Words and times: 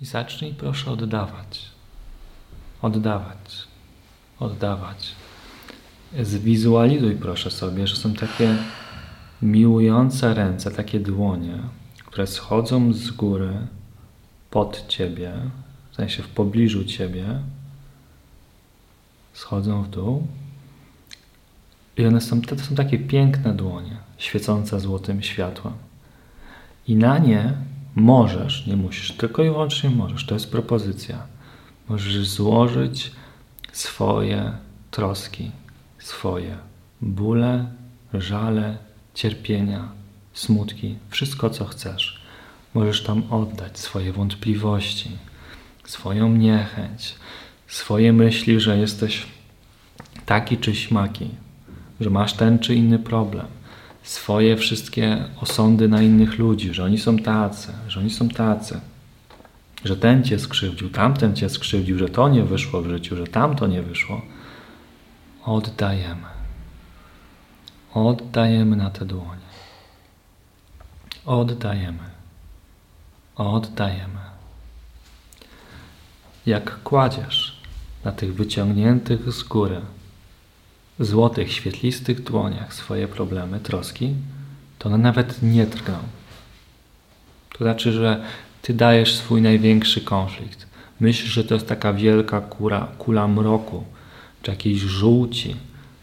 I 0.00 0.04
zacznij 0.04 0.54
proszę 0.54 0.90
oddawać. 0.90 1.70
Oddawać. 2.82 3.66
Oddawać. 4.40 5.12
Zwizualizuj 6.22 7.16
proszę 7.16 7.50
sobie, 7.50 7.86
że 7.86 7.96
są 7.96 8.14
takie 8.14 8.56
miłujące 9.42 10.34
ręce, 10.34 10.70
takie 10.70 11.00
dłonie, 11.00 11.58
które 12.06 12.26
schodzą 12.26 12.92
z 12.92 13.10
góry 13.10 13.52
pod 14.50 14.86
ciebie, 14.88 15.32
w 15.92 15.96
sensie 15.96 16.22
w 16.22 16.28
pobliżu 16.28 16.84
ciebie, 16.84 17.40
schodzą 19.32 19.82
w 19.82 19.90
dół. 19.90 20.26
I 21.96 22.06
one 22.06 22.20
są, 22.20 22.42
to 22.42 22.58
są 22.58 22.74
takie 22.74 22.98
piękne 22.98 23.54
dłonie, 23.54 23.96
świecące 24.18 24.80
złotym 24.80 25.22
światłem. 25.22 25.74
I 26.88 26.96
na 26.96 27.18
nie 27.18 27.52
możesz, 27.96 28.66
nie 28.66 28.76
musisz, 28.76 29.12
tylko 29.12 29.42
i 29.42 29.50
wyłącznie 29.50 29.90
możesz, 29.90 30.26
to 30.26 30.34
jest 30.34 30.50
propozycja. 30.50 31.26
Możesz 31.88 32.28
złożyć 32.28 33.12
swoje 33.72 34.52
troski, 34.90 35.50
swoje 35.98 36.56
bóle, 37.00 37.66
żale, 38.14 38.76
cierpienia, 39.14 39.88
smutki, 40.32 40.96
wszystko 41.10 41.50
co 41.50 41.64
chcesz. 41.64 42.20
Możesz 42.74 43.02
tam 43.02 43.22
oddać 43.30 43.78
swoje 43.78 44.12
wątpliwości, 44.12 45.10
swoją 45.84 46.28
niechęć, 46.28 47.14
swoje 47.66 48.12
myśli, 48.12 48.60
że 48.60 48.78
jesteś 48.78 49.26
taki 50.26 50.58
czy 50.58 50.74
śmaki, 50.74 51.28
że 52.00 52.10
masz 52.10 52.32
ten 52.32 52.58
czy 52.58 52.74
inny 52.74 52.98
problem, 52.98 53.46
swoje 54.06 54.56
wszystkie 54.56 55.24
osądy 55.40 55.88
na 55.88 56.02
innych 56.02 56.38
ludzi, 56.38 56.74
że 56.74 56.84
oni 56.84 56.98
są 56.98 57.18
tacy, 57.18 57.72
że 57.88 58.00
oni 58.00 58.10
są 58.10 58.28
tacy, 58.28 58.80
że 59.84 59.96
ten 59.96 60.24
cię 60.24 60.38
skrzywdził, 60.38 60.90
tamten 60.90 61.36
cię 61.36 61.48
skrzywdził, 61.48 61.98
że 61.98 62.08
to 62.08 62.28
nie 62.28 62.42
wyszło 62.42 62.82
w 62.82 62.88
życiu, 62.88 63.16
że 63.16 63.26
tamto 63.26 63.66
nie 63.66 63.82
wyszło. 63.82 64.22
Oddajemy. 65.44 66.26
Oddajemy 67.94 68.76
na 68.76 68.90
te 68.90 69.04
dłonie. 69.04 69.46
Oddajemy. 71.24 72.10
Oddajemy. 73.36 74.20
Jak 76.46 76.82
kładziesz 76.82 77.60
na 78.04 78.12
tych 78.12 78.34
wyciągniętych 78.34 79.32
z 79.32 79.42
góry 79.42 79.80
złotych, 81.00 81.52
świetlistych 81.52 82.22
dłoniach 82.22 82.74
swoje 82.74 83.08
problemy, 83.08 83.60
troski, 83.60 84.14
to 84.78 84.88
one 84.88 84.98
nawet 84.98 85.42
nie 85.42 85.66
drgną. 85.66 85.98
To 87.52 87.64
znaczy, 87.64 87.92
że 87.92 88.22
ty 88.62 88.74
dajesz 88.74 89.14
swój 89.14 89.42
największy 89.42 90.00
konflikt. 90.00 90.66
Myślisz, 91.00 91.32
że 91.32 91.44
to 91.44 91.54
jest 91.54 91.68
taka 91.68 91.92
wielka 91.92 92.40
kula, 92.40 92.88
kula 92.98 93.28
mroku, 93.28 93.84
czy 94.42 94.50
jakiejś 94.50 94.80
żółci, 94.80 95.56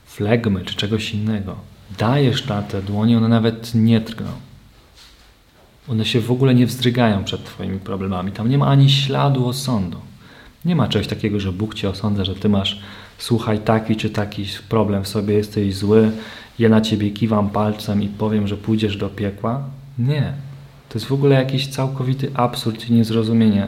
flegmy, 0.05 0.66
czy 0.66 0.75
czegoś 0.75 1.14
innego. 1.14 1.55
Dajesz 1.97 2.45
na 2.45 2.61
te 2.61 2.81
dłonie, 2.81 3.17
one 3.17 3.27
nawet 3.27 3.75
nie 3.75 3.99
drgną. 3.99 4.31
One 5.88 6.05
się 6.05 6.19
w 6.19 6.31
ogóle 6.31 6.55
nie 6.55 6.66
wzdrygają 6.66 7.23
przed 7.23 7.45
Twoimi 7.45 7.80
problemami. 7.80 8.31
Tam 8.31 8.49
nie 8.49 8.58
ma 8.58 8.67
ani 8.67 8.89
śladu 8.89 9.47
osądu. 9.47 9.97
Nie 10.66 10.75
ma 10.75 10.88
czegoś 10.88 11.08
takiego, 11.08 11.39
że 11.39 11.52
Bóg 11.52 11.75
Cię 11.75 11.89
osądza, 11.89 12.25
że 12.25 12.36
Ty 12.36 12.49
masz 12.49 12.81
słuchaj, 13.17 13.59
taki 13.59 13.95
czy 13.95 14.09
taki 14.09 14.45
problem 14.69 15.03
w 15.03 15.08
sobie, 15.08 15.33
jesteś 15.33 15.75
zły, 15.75 16.11
ja 16.59 16.69
na 16.69 16.81
ciebie 16.81 17.11
kiwam 17.11 17.50
palcem 17.50 18.03
i 18.03 18.08
powiem, 18.08 18.47
że 18.47 18.58
pójdziesz 18.58 18.97
do 18.97 19.09
piekła. 19.09 19.64
Nie. 20.00 20.33
To 20.89 21.00
jest 21.00 21.05
w 21.05 21.14
ogóle 21.14 21.36
jakiś 21.36 21.67
całkowity 21.67 22.31
absurd 22.33 22.89
i 22.89 22.94
niezrozumienie 22.94 23.67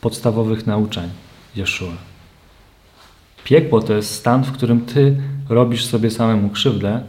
podstawowych 0.00 0.66
nauczeń 0.66 1.10
Jeszua. 1.56 1.92
Piekło 3.44 3.82
to 3.82 3.94
jest 3.94 4.14
stan, 4.14 4.44
w 4.44 4.52
którym 4.52 4.86
ty 4.86 5.16
robisz 5.48 5.84
sobie 5.84 6.10
samemu 6.10 6.50
krzywdę 6.50 7.02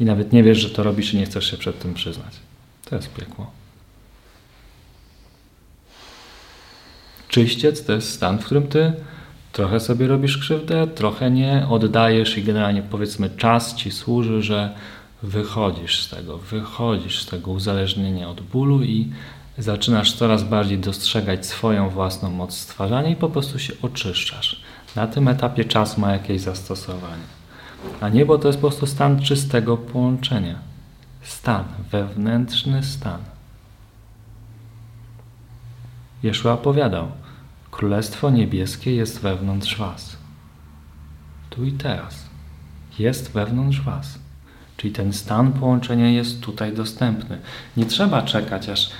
i 0.00 0.04
nawet 0.04 0.32
nie 0.32 0.42
wiesz, 0.42 0.58
że 0.58 0.70
to 0.70 0.82
robisz 0.82 1.14
i 1.14 1.16
nie 1.16 1.26
chcesz 1.26 1.50
się 1.50 1.56
przed 1.56 1.78
tym 1.78 1.94
przyznać. 1.94 2.34
To 2.84 2.96
jest 2.96 3.14
piekło. 3.14 3.50
Czyściec 7.28 7.84
to 7.84 7.92
jest 7.92 8.10
stan, 8.10 8.38
w 8.38 8.44
którym 8.44 8.68
ty 8.68 8.92
trochę 9.52 9.80
sobie 9.80 10.06
robisz 10.06 10.38
krzywdę, 10.38 10.86
trochę 10.86 11.30
nie, 11.30 11.66
oddajesz 11.70 12.38
i 12.38 12.42
generalnie 12.42 12.82
powiedzmy 12.82 13.30
czas 13.30 13.74
ci 13.74 13.90
służy, 13.90 14.42
że 14.42 14.74
wychodzisz 15.22 16.02
z 16.02 16.08
tego, 16.08 16.38
wychodzisz 16.38 17.22
z 17.22 17.26
tego 17.26 17.50
uzależnienia 17.50 18.28
od 18.28 18.40
bólu 18.40 18.82
i 18.82 19.08
zaczynasz 19.58 20.12
coraz 20.12 20.42
bardziej 20.42 20.78
dostrzegać 20.78 21.46
swoją 21.46 21.88
własną 21.88 22.30
moc 22.30 22.54
stwarzania 22.56 23.08
i 23.08 23.16
po 23.16 23.28
prostu 23.28 23.58
się 23.58 23.72
oczyszczasz. 23.82 24.62
Na 24.96 25.06
tym 25.06 25.28
etapie 25.28 25.64
czas 25.64 25.98
ma 25.98 26.12
jakieś 26.12 26.40
zastosowanie. 26.40 27.22
A 28.00 28.08
niebo 28.08 28.38
to 28.38 28.48
jest 28.48 28.60
po 28.60 28.68
prostu 28.68 28.86
stan 28.86 29.20
czystego 29.20 29.76
połączenia. 29.76 30.58
Stan, 31.22 31.64
wewnętrzny 31.90 32.82
stan. 32.82 33.18
Jeszua 36.22 36.52
opowiadał, 36.52 37.08
Królestwo 37.82 38.30
Niebieskie 38.30 38.94
jest 38.94 39.20
wewnątrz 39.20 39.78
Was. 39.78 40.16
Tu 41.50 41.64
i 41.64 41.72
teraz. 41.72 42.26
Jest 42.98 43.32
wewnątrz 43.32 43.80
Was. 43.80 44.18
Czyli 44.76 44.92
ten 44.92 45.12
stan 45.12 45.52
połączenia 45.52 46.10
jest 46.10 46.40
tutaj 46.40 46.72
dostępny. 46.72 47.38
Nie 47.76 47.84
trzeba 47.84 48.22
czekać, 48.22 48.68
aż 48.68 48.90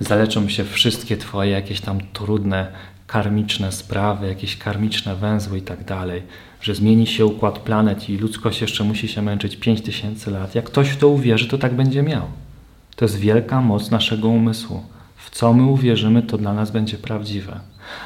zaleczą 0.00 0.48
się 0.48 0.64
wszystkie 0.64 1.16
Twoje 1.16 1.50
jakieś 1.50 1.80
tam 1.80 2.00
trudne, 2.12 2.72
karmiczne 3.06 3.72
sprawy, 3.72 4.26
jakieś 4.26 4.56
karmiczne 4.58 5.16
węzły 5.16 5.58
i 5.58 5.62
tak 5.62 5.84
dalej, 5.84 6.22
że 6.60 6.74
zmieni 6.74 7.06
się 7.06 7.26
układ 7.26 7.58
planet 7.58 8.08
i 8.08 8.18
ludzkość 8.18 8.60
jeszcze 8.60 8.84
musi 8.84 9.08
się 9.08 9.22
męczyć 9.22 9.56
5000 9.56 10.30
lat. 10.30 10.54
Jak 10.54 10.64
ktoś 10.64 10.88
w 10.88 10.96
to 10.96 11.08
uwierzy, 11.08 11.48
to 11.48 11.58
tak 11.58 11.74
będzie 11.74 12.02
miał. 12.02 12.26
To 12.96 13.04
jest 13.04 13.18
wielka 13.18 13.60
moc 13.60 13.90
naszego 13.90 14.28
umysłu. 14.28 14.84
W 15.16 15.30
co 15.30 15.52
my 15.52 15.62
uwierzymy, 15.62 16.22
to 16.22 16.38
dla 16.38 16.54
nas 16.54 16.70
będzie 16.70 16.98
prawdziwe. 16.98 17.60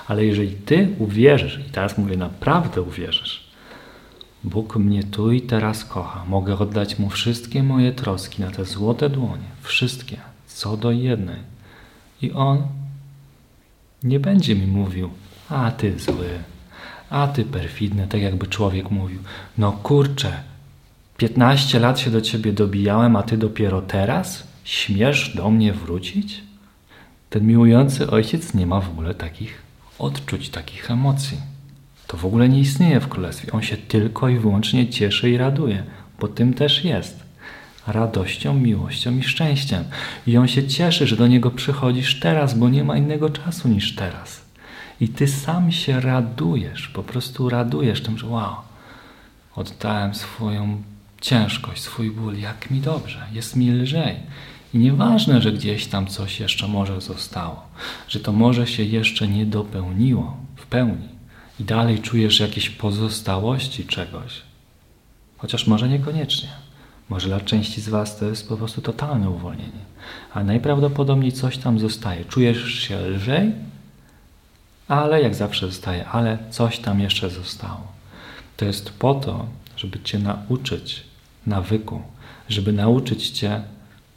Ale 0.09 0.25
jeżeli 0.25 0.53
Ty 0.53 0.89
uwierzysz, 0.99 1.61
i 1.69 1.71
teraz 1.71 1.99
mówię, 1.99 2.17
naprawdę 2.17 2.83
uwierzysz, 2.83 3.45
Bóg 4.45 4.77
mnie 4.77 5.05
tu 5.05 5.33
i 5.33 5.41
teraz 5.41 5.85
kocha, 5.85 6.25
mogę 6.29 6.59
oddać 6.59 6.99
Mu 6.99 7.11
wszystkie 7.11 7.63
moje 7.63 7.93
troski 7.93 8.43
na 8.43 8.51
te 8.51 8.65
złote 8.65 9.11
dłonie, 9.11 9.49
wszystkie, 9.61 10.17
co 10.47 10.77
do 10.77 10.91
jednej. 10.91 11.41
I 12.23 12.33
On 12.33 12.63
nie 14.03 14.21
będzie 14.21 14.55
mi 14.55 14.67
mówił, 14.67 15.11
a 15.49 15.71
Ty 15.71 15.99
zły, 15.99 16.29
a 17.11 17.27
Ty 17.29 17.45
perfidny, 17.45 18.09
tak 18.09 18.21
jakby 18.21 18.47
człowiek 18.47 18.91
mówił, 18.91 19.19
no 19.59 19.73
kurczę, 19.73 20.33
15 21.17 21.81
lat 21.81 21.99
się 21.99 22.11
do 22.11 22.21
Ciebie 22.21 22.53
dobijałem, 22.53 23.17
a 23.17 23.23
Ty 23.23 23.37
dopiero 23.37 23.83
teraz 23.83 24.47
śmiesz 24.65 25.37
do 25.37 25.51
mnie 25.51 25.73
wrócić? 25.73 26.43
Ten 27.31 27.47
miłujący 27.47 28.11
ojciec 28.11 28.55
nie 28.55 28.67
ma 28.67 28.81
w 28.81 28.89
ogóle 28.89 29.15
takich 29.15 29.64
odczuć, 29.99 30.49
takich 30.49 30.91
emocji. 30.91 31.39
To 32.07 32.17
w 32.17 32.27
ogóle 32.27 32.49
nie 32.49 32.61
istnieje 32.61 33.01
w 33.01 33.09
królestwie. 33.09 33.53
On 33.53 33.63
się 33.63 33.77
tylko 33.77 34.29
i 34.29 34.39
wyłącznie 34.39 34.89
cieszy 34.89 35.31
i 35.31 35.37
raduje, 35.37 35.85
bo 36.21 36.29
tym 36.29 36.55
też 36.55 36.85
jest. 36.85 37.25
Radością, 37.87 38.55
miłością 38.55 39.19
i 39.19 39.23
szczęściem. 39.23 39.85
I 40.27 40.37
on 40.37 40.49
się 40.49 40.67
cieszy, 40.67 41.07
że 41.07 41.17
do 41.17 41.27
niego 41.27 41.51
przychodzisz 41.51 42.21
teraz, 42.21 42.59
bo 42.59 42.69
nie 42.69 42.85
ma 42.85 42.97
innego 42.97 43.31
czasu 43.31 43.69
niż 43.69 43.95
teraz. 43.95 44.45
I 45.01 45.09
ty 45.09 45.29
sam 45.29 45.73
się 45.73 46.01
radujesz, 46.01 46.89
po 46.89 47.03
prostu 47.03 47.49
radujesz 47.49 48.03
tym, 48.03 48.19
że 48.19 48.27
wow, 48.27 48.55
oddałem 49.57 50.15
swoją 50.15 50.83
ciężkość, 51.21 51.83
swój 51.83 52.11
ból, 52.11 52.39
jak 52.39 52.71
mi 52.71 52.81
dobrze, 52.81 53.27
jest 53.33 53.57
mi 53.57 53.71
lżej. 53.71 54.17
I 54.75 54.79
nieważne, 54.79 55.41
że 55.41 55.53
gdzieś 55.53 55.87
tam 55.87 56.07
coś 56.07 56.41
jeszcze 56.41 56.69
może 56.69 57.01
zostało, 57.01 57.63
że 58.09 58.21
to 58.21 58.33
może 58.33 58.67
się 58.67 58.83
jeszcze 58.83 59.29
nie 59.29 59.47
dopełniło 59.47 60.37
w 60.57 60.67
pełni 60.67 61.09
i 61.61 61.65
dalej 61.65 61.99
czujesz 61.99 62.41
jakieś 62.41 62.71
pozostałości 62.71 63.85
czegoś, 63.85 64.43
chociaż 65.39 65.67
może 65.67 65.89
niekoniecznie. 65.89 66.49
Może 67.09 67.29
dla 67.29 67.41
części 67.41 67.81
z 67.81 67.89
Was 67.89 68.19
to 68.19 68.25
jest 68.25 68.49
po 68.49 68.57
prostu 68.57 68.81
totalne 68.81 69.31
uwolnienie, 69.31 69.85
a 70.35 70.45
najprawdopodobniej 70.45 71.33
coś 71.33 71.59
tam 71.59 71.79
zostaje. 71.79 72.25
Czujesz 72.25 72.75
się 72.75 73.01
lżej, 73.01 73.53
ale 74.89 75.23
jak 75.23 75.35
zawsze 75.35 75.67
zostaje, 75.67 76.07
ale 76.07 76.39
coś 76.51 76.79
tam 76.79 77.01
jeszcze 77.01 77.31
zostało. 77.31 77.93
To 78.57 78.65
jest 78.65 78.91
po 78.91 79.15
to, 79.15 79.47
żeby 79.77 80.01
Cię 80.01 80.19
nauczyć 80.19 81.05
nawyku, 81.47 82.03
żeby 82.49 82.73
nauczyć 82.73 83.31
Cię 83.31 83.63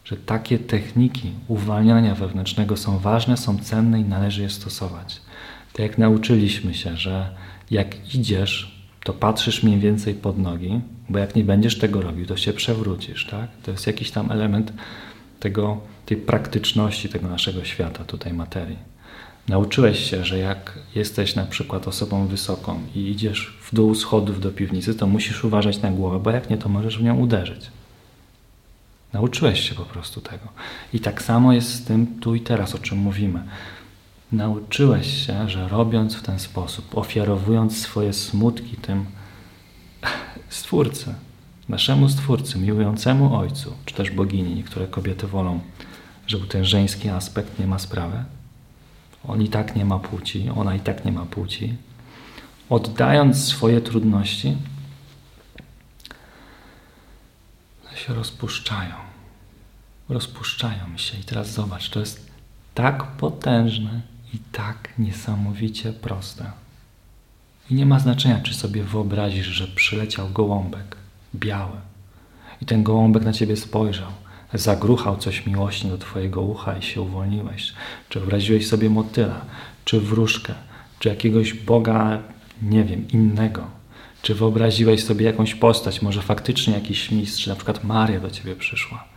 że 0.08 0.18
takie 0.18 0.60
techniki 0.60 1.32
uwalniania 1.48 2.16
wewnętrznego 2.16 2.78
są 2.78 3.00
ważne, 3.00 3.38
są 3.38 3.58
cenne 3.60 4.00
i 4.00 4.04
należy 4.04 4.42
je 4.42 4.50
stosować. 4.50 5.22
Tak 5.74 5.80
jak 5.80 5.98
nauczyliśmy 5.98 6.74
się, 6.74 6.98
że 6.98 7.30
jak 7.72 8.16
idziesz, 8.16 8.82
to 9.04 9.14
patrzysz 9.14 9.64
mniej 9.64 9.80
więcej 9.80 10.14
pod 10.14 10.38
nogi, 10.38 10.82
bo 11.10 11.20
jak 11.20 11.36
nie 11.36 11.44
będziesz 11.44 11.78
tego 11.78 12.02
robił, 12.02 12.26
to 12.26 12.38
się 12.38 12.54
przewrócisz, 12.54 13.26
tak? 13.26 13.50
To 13.64 13.72
jest 13.72 13.88
jakiś 13.88 14.12
tam 14.12 14.32
element 14.32 14.74
tego, 15.40 15.82
tej 16.06 16.18
praktyczności 16.18 17.10
tego 17.10 17.28
naszego 17.28 17.64
świata, 17.64 18.04
tutaj 18.04 18.34
materii. 18.34 18.80
Nauczyłeś 19.48 20.10
się, 20.10 20.26
że 20.26 20.38
jak 20.38 20.80
jesteś 20.96 21.36
na 21.36 21.46
przykład 21.46 21.88
osobą 21.88 22.28
wysoką 22.28 22.80
i 22.96 23.00
idziesz 23.00 23.58
w 23.62 23.76
dół 23.76 23.96
schodów 23.96 24.42
do 24.42 24.52
piwnicy, 24.52 24.96
to 24.96 25.08
musisz 25.08 25.44
uważać 25.44 25.82
na 25.82 25.92
głowę, 25.92 26.20
bo 26.20 26.32
jak 26.32 26.50
nie, 26.50 26.58
to 26.58 26.70
możesz 26.70 26.98
w 26.98 27.04
nią 27.04 27.18
uderzyć. 27.18 27.77
Nauczyłeś 29.18 29.70
się 29.70 29.76
po 29.76 29.86
prostu 29.86 30.22
tego. 30.22 30.48
I 30.94 31.00
tak 31.00 31.22
samo 31.22 31.54
jest 31.54 31.74
z 31.74 31.86
tym 31.86 32.20
tu 32.20 32.36
i 32.36 32.42
teraz, 32.42 32.76
o 32.76 32.80
czym 32.80 32.98
mówimy. 32.98 33.44
Nauczyłeś 34.32 35.26
się, 35.26 35.50
że 35.50 35.68
robiąc 35.68 36.16
w 36.16 36.22
ten 36.22 36.40
sposób, 36.40 36.98
ofiarowując 36.98 37.78
swoje 37.78 38.14
smutki 38.14 38.78
tym 38.78 39.06
Stwórcy, 40.50 41.14
naszemu 41.70 42.10
Stwórcy, 42.10 42.60
miłującemu 42.60 43.36
Ojcu, 43.36 43.74
czy 43.86 43.96
też 43.96 44.12
bogini, 44.12 44.56
niektóre 44.56 44.88
kobiety 44.88 45.28
wolą, 45.28 45.60
żeby 46.28 46.48
ten 46.48 46.66
żeński 46.66 47.10
aspekt 47.10 47.60
nie 47.60 47.68
ma 47.68 47.80
sprawy. 47.80 48.24
On 49.28 49.42
i 49.42 49.50
tak 49.50 49.76
nie 49.76 49.86
ma 49.86 50.00
płci, 50.00 50.50
ona 50.56 50.76
i 50.76 50.80
tak 50.80 51.06
nie 51.06 51.12
ma 51.12 51.26
płci. 51.26 51.76
Oddając 52.70 53.46
swoje 53.46 53.82
trudności, 53.82 54.58
się 57.98 58.14
rozpuszczają. 58.14 59.07
Rozpuszczają 60.10 60.98
się. 60.98 61.20
I 61.20 61.24
teraz 61.24 61.52
zobacz, 61.54 61.90
to 61.90 62.00
jest 62.00 62.32
tak 62.74 63.04
potężne 63.04 64.02
i 64.34 64.38
tak 64.52 64.90
niesamowicie 65.00 65.94
proste. 65.94 66.52
I 67.70 67.76
nie 67.76 67.86
ma 67.86 68.00
znaczenia, 68.00 68.40
czy 68.40 68.54
sobie 68.54 68.84
wyobrazisz, 68.84 69.48
że 69.48 69.68
przyleciał 69.68 70.30
gołąbek, 70.30 70.98
biały, 71.36 71.78
i 72.62 72.66
ten 72.66 72.84
gołąbek 72.84 73.24
na 73.24 73.34
ciebie 73.34 73.58
spojrzał, 73.58 74.12
zagruchał 74.54 75.18
coś 75.18 75.46
miłośnie 75.46 75.90
do 75.90 75.98
twojego 75.98 76.42
ucha 76.42 76.78
i 76.78 76.82
się 76.82 77.02
uwolniłeś. 77.02 77.74
Czy 78.10 78.20
wyobraziłeś 78.20 78.68
sobie 78.68 78.90
motyla, 78.90 79.42
czy 79.86 80.02
wróżkę, 80.02 80.54
czy 81.00 81.10
jakiegoś 81.10 81.54
Boga, 81.54 82.20
nie 82.62 82.84
wiem, 82.84 83.08
innego. 83.08 83.68
Czy 84.22 84.36
wyobraziłeś 84.36 85.04
sobie 85.04 85.26
jakąś 85.26 85.56
postać, 85.56 86.02
może 86.02 86.22
faktycznie 86.22 86.74
jakiś 86.74 87.12
mistrz, 87.12 87.48
na 87.48 87.56
przykład 87.56 87.84
Maria 87.84 88.20
do 88.20 88.32
ciebie 88.32 88.56
przyszła. 88.56 89.08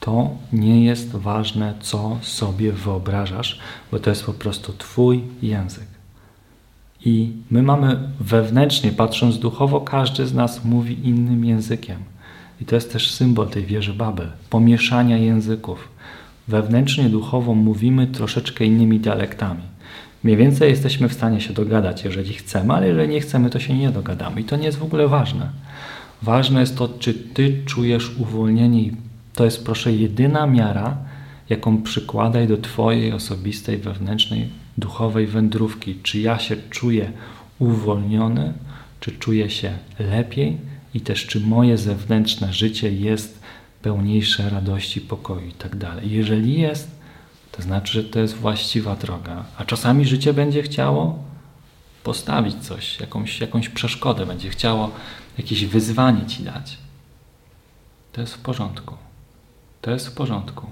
To 0.00 0.30
nie 0.52 0.84
jest 0.84 1.10
ważne, 1.10 1.74
co 1.80 2.18
sobie 2.22 2.72
wyobrażasz, 2.72 3.58
bo 3.90 3.98
to 3.98 4.10
jest 4.10 4.24
po 4.24 4.32
prostu 4.32 4.72
Twój 4.72 5.24
język. 5.42 5.86
I 7.04 7.32
my 7.50 7.62
mamy 7.62 7.98
wewnętrznie, 8.20 8.92
patrząc 8.92 9.38
duchowo, 9.38 9.80
każdy 9.80 10.26
z 10.26 10.34
nas 10.34 10.64
mówi 10.64 11.08
innym 11.08 11.44
językiem. 11.44 11.96
I 12.60 12.64
to 12.64 12.74
jest 12.74 12.92
też 12.92 13.10
symbol 13.10 13.48
tej 13.48 13.64
wieży 13.64 13.94
Babel, 13.94 14.30
pomieszania 14.50 15.16
języków. 15.16 15.88
Wewnętrznie, 16.48 17.08
duchowo 17.08 17.54
mówimy 17.54 18.06
troszeczkę 18.06 18.64
innymi 18.64 19.00
dialektami. 19.00 19.62
Mniej 20.24 20.36
więcej 20.36 20.70
jesteśmy 20.70 21.08
w 21.08 21.12
stanie 21.12 21.40
się 21.40 21.52
dogadać, 21.52 22.04
jeżeli 22.04 22.34
chcemy, 22.34 22.74
ale 22.74 22.88
jeżeli 22.88 23.08
nie 23.08 23.20
chcemy, 23.20 23.50
to 23.50 23.60
się 23.60 23.78
nie 23.78 23.90
dogadamy. 23.90 24.40
I 24.40 24.44
to 24.44 24.56
nie 24.56 24.66
jest 24.66 24.78
w 24.78 24.82
ogóle 24.82 25.08
ważne. 25.08 25.50
Ważne 26.22 26.60
jest 26.60 26.76
to, 26.76 26.88
czy 26.98 27.14
ty 27.14 27.62
czujesz 27.66 28.16
uwolnienie 28.18 28.82
i 28.82 28.92
to 29.38 29.44
jest, 29.44 29.64
proszę, 29.64 29.92
jedyna 29.92 30.46
miara, 30.46 30.96
jaką 31.48 31.82
przykładaj 31.82 32.48
do 32.48 32.56
twojej 32.56 33.12
osobistej, 33.12 33.78
wewnętrznej, 33.78 34.48
duchowej 34.78 35.26
wędrówki. 35.26 35.98
Czy 36.02 36.20
ja 36.20 36.38
się 36.38 36.56
czuję 36.70 37.12
uwolniony, 37.58 38.52
czy 39.00 39.12
czuję 39.12 39.50
się 39.50 39.78
lepiej 39.98 40.56
i 40.94 41.00
też 41.00 41.26
czy 41.26 41.40
moje 41.40 41.78
zewnętrzne 41.78 42.52
życie 42.52 42.92
jest 42.92 43.40
pełniejsze 43.82 44.50
radości, 44.50 45.00
pokoju 45.00 45.48
i 45.48 45.52
tak 45.52 45.76
dalej. 45.76 46.10
Jeżeli 46.10 46.60
jest, 46.60 46.90
to 47.52 47.62
znaczy, 47.62 47.92
że 47.92 48.04
to 48.04 48.18
jest 48.20 48.34
właściwa 48.34 48.96
droga. 48.96 49.44
A 49.58 49.64
czasami 49.64 50.04
życie 50.04 50.34
będzie 50.34 50.62
chciało 50.62 51.18
postawić 52.04 52.54
coś, 52.54 53.00
jakąś, 53.00 53.40
jakąś 53.40 53.68
przeszkodę, 53.68 54.26
będzie 54.26 54.50
chciało 54.50 54.90
jakieś 55.38 55.66
wyzwanie 55.66 56.26
ci 56.26 56.42
dać. 56.42 56.78
To 58.12 58.20
jest 58.20 58.34
w 58.34 58.38
porządku. 58.38 59.07
To 59.80 59.90
jest 59.90 60.08
w 60.08 60.12
porządku, 60.12 60.66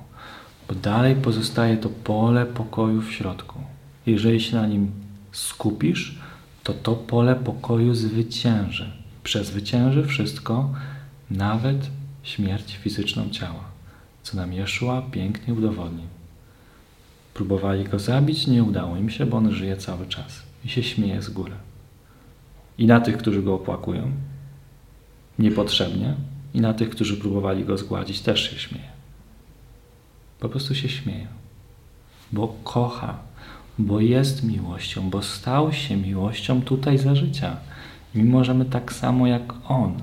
bo 0.69 0.75
dalej 0.75 1.15
pozostaje 1.15 1.77
to 1.77 1.89
pole 1.89 2.47
pokoju 2.47 3.03
w 3.03 3.13
środku. 3.13 3.59
Jeżeli 4.07 4.41
się 4.41 4.57
na 4.57 4.67
nim 4.67 4.93
skupisz, 5.33 6.19
to 6.65 6.73
to 6.75 6.95
pole 6.95 7.37
pokoju 7.37 7.95
zwycięży. 7.95 8.93
Przezwycięży 9.23 10.07
wszystko, 10.07 10.71
nawet 11.31 11.91
śmierć 12.23 12.77
fizyczną 12.77 13.31
ciała, 13.31 13.65
co 14.23 14.37
nam 14.37 14.53
Jeszua 14.53 15.03
pięknie 15.03 15.55
udowodnił. 15.55 16.07
Próbowali 17.35 17.85
go 17.85 17.99
zabić, 17.99 18.47
nie 18.47 18.65
udało 18.65 18.97
im 18.97 19.11
się, 19.11 19.27
bo 19.27 19.37
on 19.37 19.53
żyje 19.53 19.77
cały 19.77 20.07
czas 20.07 20.43
i 20.65 20.69
się 20.69 20.83
śmieje 20.83 21.23
z 21.23 21.31
góry. 21.31 21.53
I 22.79 22.87
na 22.87 23.01
tych, 23.01 23.17
którzy 23.17 23.43
go 23.43 23.55
opłakują, 23.55 24.11
niepotrzebnie, 25.39 26.15
i 26.55 26.61
na 26.61 26.75
tych, 26.75 26.91
którzy 26.91 27.17
próbowali 27.17 27.65
go 27.65 27.79
zgładzić, 27.79 28.21
też 28.21 28.51
się 28.51 28.59
śmieje. 28.59 28.96
Po 30.41 30.49
prostu 30.49 30.75
się 30.75 30.89
śmieje, 30.89 31.27
bo 32.33 32.49
kocha, 32.65 33.19
bo 33.79 34.01
jest 34.01 34.45
miłością, 34.45 35.11
bo 35.11 35.23
stał 35.23 35.73
się 35.73 35.97
miłością 35.97 36.63
tutaj 36.63 36.99
za 36.99 37.15
życia. 37.15 37.57
I 38.15 38.19
my 38.19 38.31
możemy 38.31 38.65
tak 38.65 38.93
samo 38.93 39.27
jak 39.27 39.43
On 39.69 39.95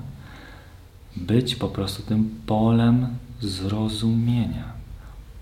być 1.16 1.54
po 1.54 1.68
prostu 1.68 2.02
tym 2.02 2.30
polem 2.46 3.08
zrozumienia. 3.40 4.72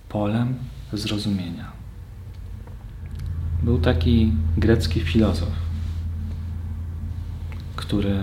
Polem 0.09 0.55
zrozumienia. 0.93 1.73
Był 3.63 3.79
taki 3.79 4.33
grecki 4.57 5.01
filozof, 5.01 5.53
który 7.77 8.19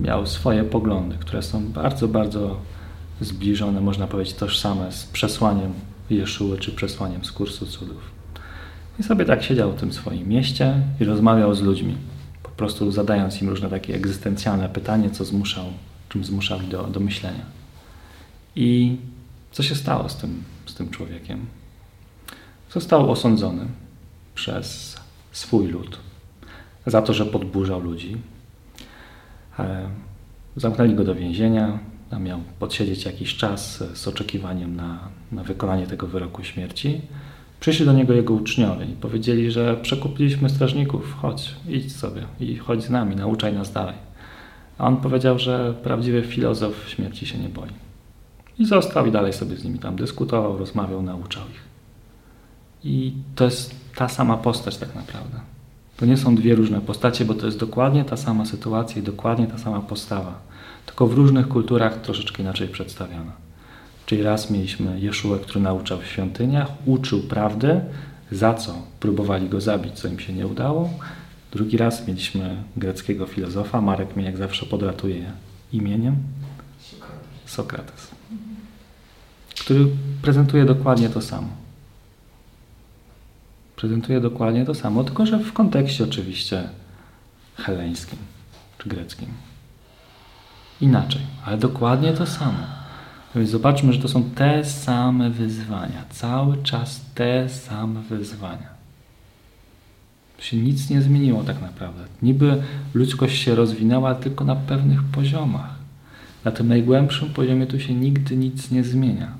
miał 0.00 0.26
swoje 0.26 0.64
poglądy, 0.64 1.16
które 1.18 1.42
są 1.42 1.72
bardzo, 1.72 2.08
bardzo 2.08 2.60
zbliżone, 3.20 3.80
można 3.80 4.06
powiedzieć, 4.06 4.34
tożsame 4.34 4.92
z 4.92 5.04
przesłaniem 5.04 5.72
Jeszuły 6.10 6.58
czy 6.58 6.72
przesłaniem 6.72 7.24
z 7.24 7.32
kursu 7.32 7.66
cudów. 7.66 8.10
I 8.98 9.02
sobie 9.02 9.24
tak 9.24 9.42
siedział 9.42 9.72
w 9.72 9.80
tym 9.80 9.92
swoim 9.92 10.28
mieście 10.28 10.82
i 11.00 11.04
rozmawiał 11.04 11.54
z 11.54 11.62
ludźmi, 11.62 11.96
po 12.42 12.48
prostu 12.48 12.90
zadając 12.90 13.42
im 13.42 13.48
różne 13.48 13.70
takie 13.70 13.94
egzystencjalne 13.94 14.68
pytanie, 14.68 15.10
co 15.10 15.24
zmuszał, 15.24 15.64
czym 16.08 16.24
zmuszał 16.24 16.60
do, 16.60 16.82
do 16.82 17.00
myślenia. 17.00 17.44
I 18.56 18.96
co 19.52 19.62
się 19.62 19.74
stało 19.74 20.08
z 20.08 20.16
tym, 20.16 20.42
z 20.66 20.74
tym 20.74 20.90
człowiekiem? 20.90 21.46
Został 22.70 23.10
osądzony 23.10 23.66
przez 24.34 24.96
swój 25.32 25.66
lud 25.68 25.98
za 26.90 27.02
to, 27.02 27.14
że 27.14 27.26
podburzał 27.26 27.80
ludzi. 27.80 28.16
E, 29.58 29.88
zamknęli 30.56 30.94
go 30.94 31.04
do 31.04 31.14
więzienia, 31.14 31.78
a 32.10 32.18
miał 32.18 32.40
podsiedzieć 32.58 33.04
jakiś 33.04 33.36
czas 33.36 33.84
z 33.94 34.08
oczekiwaniem 34.08 34.76
na, 34.76 34.98
na 35.32 35.42
wykonanie 35.42 35.86
tego 35.86 36.06
wyroku 36.06 36.44
śmierci. 36.44 37.00
Przyszli 37.60 37.86
do 37.86 37.92
niego 37.92 38.12
jego 38.12 38.34
uczniowie 38.34 38.84
i 38.84 38.92
powiedzieli, 38.92 39.50
że 39.50 39.76
przekupiliśmy 39.76 40.48
strażników, 40.48 41.16
chodź, 41.20 41.54
idź 41.68 41.96
sobie 41.96 42.22
i 42.40 42.56
chodź 42.56 42.84
z 42.84 42.90
nami, 42.90 43.16
nauczaj 43.16 43.52
nas 43.52 43.72
dalej. 43.72 43.94
A 44.78 44.86
on 44.86 44.96
powiedział, 44.96 45.38
że 45.38 45.74
prawdziwy 45.82 46.22
filozof 46.22 46.88
śmierci 46.88 47.26
się 47.26 47.38
nie 47.38 47.48
boi. 47.48 47.70
I 48.58 48.66
został 48.66 49.06
i 49.06 49.12
dalej 49.12 49.32
sobie 49.32 49.56
z 49.56 49.64
nimi 49.64 49.78
tam 49.78 49.96
dyskutował, 49.96 50.58
rozmawiał, 50.58 51.02
nauczał 51.02 51.42
ich. 51.50 51.62
I 52.84 53.12
to 53.34 53.44
jest 53.44 53.74
ta 53.94 54.08
sama 54.08 54.36
postać 54.36 54.76
tak 54.76 54.94
naprawdę. 54.94 55.40
To 55.96 56.06
nie 56.06 56.16
są 56.16 56.34
dwie 56.34 56.54
różne 56.54 56.80
postacie, 56.80 57.24
bo 57.24 57.34
to 57.34 57.46
jest 57.46 57.58
dokładnie 57.58 58.04
ta 58.04 58.16
sama 58.16 58.44
sytuacja 58.44 59.00
i 59.00 59.04
dokładnie 59.04 59.46
ta 59.46 59.58
sama 59.58 59.80
postawa, 59.80 60.40
tylko 60.88 61.06
w 61.06 61.14
różnych 61.14 61.48
kulturach 61.48 62.00
troszeczkę 62.00 62.42
inaczej 62.42 62.68
przedstawiona. 62.68 63.32
Czyli 64.06 64.22
raz 64.22 64.50
mieliśmy 64.50 65.00
Jeszułę, 65.00 65.38
który 65.38 65.60
nauczał 65.60 65.98
w 65.98 66.06
świątyniach, 66.06 66.68
uczył 66.86 67.22
prawdy, 67.22 67.80
za 68.32 68.54
co 68.54 68.74
próbowali 69.00 69.48
go 69.48 69.60
zabić, 69.60 69.94
co 69.94 70.08
im 70.08 70.20
się 70.20 70.32
nie 70.32 70.46
udało. 70.46 70.90
Drugi 71.52 71.76
raz 71.76 72.08
mieliśmy 72.08 72.62
greckiego 72.76 73.26
filozofa, 73.26 73.80
Marek 73.80 74.16
mnie 74.16 74.24
jak 74.24 74.36
zawsze 74.36 74.66
podratuje 74.66 75.32
imieniem, 75.72 76.16
Sokrates, 77.46 78.10
który 79.60 79.86
prezentuje 80.22 80.64
dokładnie 80.64 81.08
to 81.08 81.22
samo 81.22 81.48
prezentuje 83.78 84.20
dokładnie 84.20 84.64
to 84.64 84.74
samo, 84.74 85.04
tylko 85.04 85.26
że 85.26 85.38
w 85.38 85.52
kontekście 85.52 86.04
oczywiście 86.04 86.68
heleńskim 87.56 88.18
czy 88.78 88.88
greckim. 88.88 89.28
Inaczej, 90.80 91.22
ale 91.44 91.58
dokładnie 91.58 92.12
to 92.12 92.26
samo. 92.26 92.58
Więc 93.34 93.50
zobaczmy, 93.50 93.92
że 93.92 94.02
to 94.02 94.08
są 94.08 94.22
te 94.24 94.64
same 94.64 95.30
wyzwania, 95.30 96.04
cały 96.10 96.62
czas 96.62 97.00
te 97.14 97.48
same 97.48 98.02
wyzwania. 98.02 98.78
Się 100.38 100.56
nic 100.56 100.90
nie 100.90 101.02
zmieniło 101.02 101.44
tak 101.44 101.60
naprawdę. 101.60 102.04
Niby 102.22 102.62
ludzkość 102.94 103.42
się 103.42 103.54
rozwinęła 103.54 104.14
tylko 104.14 104.44
na 104.44 104.56
pewnych 104.56 105.02
poziomach. 105.02 105.74
Na 106.44 106.50
tym 106.50 106.68
najgłębszym 106.68 107.28
poziomie 107.28 107.66
tu 107.66 107.80
się 107.80 107.94
nigdy 107.94 108.36
nic 108.36 108.70
nie 108.70 108.84
zmienia. 108.84 109.32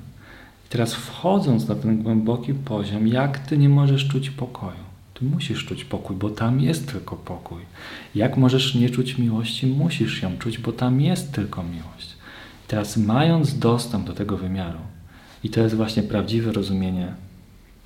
Teraz 0.69 0.93
wchodząc 0.93 1.67
na 1.67 1.75
ten 1.75 2.03
głęboki 2.03 2.53
poziom, 2.53 3.07
jak 3.07 3.39
ty 3.39 3.57
nie 3.57 3.69
możesz 3.69 4.07
czuć 4.07 4.29
pokoju? 4.29 4.88
Ty 5.19 5.25
musisz 5.25 5.65
czuć 5.65 5.85
pokój, 5.85 6.15
bo 6.15 6.29
tam 6.29 6.59
jest 6.59 6.91
tylko 6.91 7.15
pokój. 7.15 7.61
Jak 8.15 8.37
możesz 8.37 8.75
nie 8.75 8.89
czuć 8.89 9.17
miłości? 9.17 9.67
Musisz 9.67 10.21
ją 10.21 10.37
czuć, 10.37 10.57
bo 10.57 10.71
tam 10.71 11.01
jest 11.01 11.31
tylko 11.31 11.63
miłość. 11.63 12.17
Teraz 12.67 12.97
mając 12.97 13.59
dostęp 13.59 14.07
do 14.07 14.13
tego 14.13 14.37
wymiaru, 14.37 14.79
i 15.43 15.49
to 15.49 15.61
jest 15.61 15.75
właśnie 15.75 16.03
prawdziwe 16.03 16.51
rozumienie, 16.51 17.13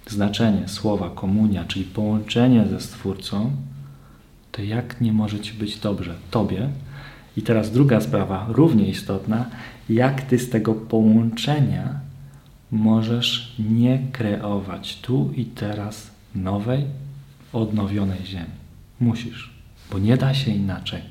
znaczenie 0.07 0.67
słowa 0.67 1.09
komunia, 1.09 1.65
czyli 1.65 1.85
połączenie 1.85 2.65
ze 2.69 2.81
Stwórcą, 2.81 3.51
to 4.51 4.61
jak 4.61 5.01
nie 5.01 5.13
może 5.13 5.39
Ci 5.39 5.53
być 5.53 5.77
dobrze 5.77 6.15
Tobie? 6.31 6.69
I 7.37 7.41
teraz 7.41 7.71
druga 7.71 8.01
sprawa, 8.01 8.45
równie 8.49 8.87
istotna, 8.87 9.45
jak 9.89 10.21
Ty 10.21 10.39
z 10.39 10.49
tego 10.49 10.73
połączenia 10.73 11.99
możesz 12.71 13.55
nie 13.59 13.99
kreować 14.11 15.01
tu 15.01 15.31
i 15.35 15.45
teraz 15.45 16.11
nowej, 16.35 16.85
odnowionej 17.53 18.25
ziemi. 18.25 18.63
Musisz, 18.99 19.53
bo 19.91 19.99
nie 19.99 20.17
da 20.17 20.33
się 20.33 20.51
inaczej. 20.51 21.01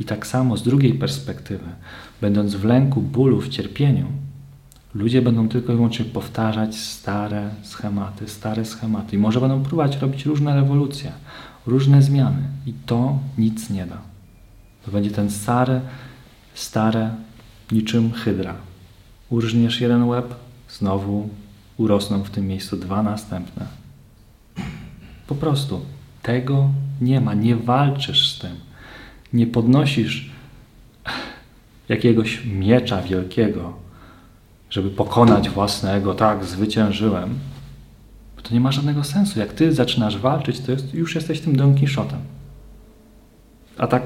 I 0.00 0.04
tak 0.04 0.26
samo 0.26 0.56
z 0.56 0.62
drugiej 0.62 0.94
perspektywy, 0.94 1.64
będąc 2.20 2.54
w 2.54 2.64
lęku, 2.64 3.00
bólu, 3.00 3.40
w 3.40 3.48
cierpieniu, 3.48 4.06
ludzie 4.94 5.22
będą 5.22 5.48
tylko 5.48 5.72
i 5.72 5.76
wyłącznie 5.76 6.04
powtarzać 6.04 6.76
stare 6.76 7.50
schematy, 7.62 8.28
stare 8.28 8.64
schematy. 8.64 9.16
I 9.16 9.18
może 9.18 9.40
będą 9.40 9.62
próbować 9.62 9.96
robić 9.96 10.26
różne 10.26 10.54
rewolucje, 10.54 11.12
różne 11.66 12.02
zmiany. 12.02 12.42
I 12.66 12.72
to 12.86 13.18
nic 13.38 13.70
nie 13.70 13.86
da. 13.86 13.98
To 14.84 14.90
będzie 14.90 15.10
ten 15.10 15.30
stary, 15.30 15.80
stare, 16.54 17.10
niczym 17.72 18.12
hydra. 18.12 18.54
Urżniesz 19.30 19.80
jeden 19.80 20.04
łeb, 20.04 20.34
znowu 20.70 21.28
urosną 21.76 22.22
w 22.22 22.30
tym 22.30 22.46
miejscu 22.46 22.76
dwa 22.76 23.02
następne. 23.02 23.81
Po 25.32 25.36
prostu 25.36 25.80
tego 26.22 26.68
nie 27.00 27.20
ma, 27.20 27.34
nie 27.34 27.56
walczysz 27.56 28.32
z 28.32 28.38
tym. 28.38 28.50
Nie 29.32 29.46
podnosisz 29.46 30.30
jakiegoś 31.88 32.44
miecza 32.44 33.02
wielkiego, 33.02 33.72
żeby 34.70 34.90
pokonać 34.90 35.48
własnego, 35.48 36.14
tak, 36.14 36.44
zwyciężyłem. 36.44 37.38
To 38.42 38.54
nie 38.54 38.60
ma 38.60 38.72
żadnego 38.72 39.04
sensu. 39.04 39.38
Jak 39.38 39.52
ty 39.52 39.72
zaczynasz 39.72 40.18
walczyć, 40.18 40.60
to 40.60 40.72
już 40.94 41.14
jesteś 41.14 41.40
tym 41.40 41.56
Don 41.56 41.74
Quixotem. 41.74 42.20
A 43.78 43.86
tak 43.86 44.02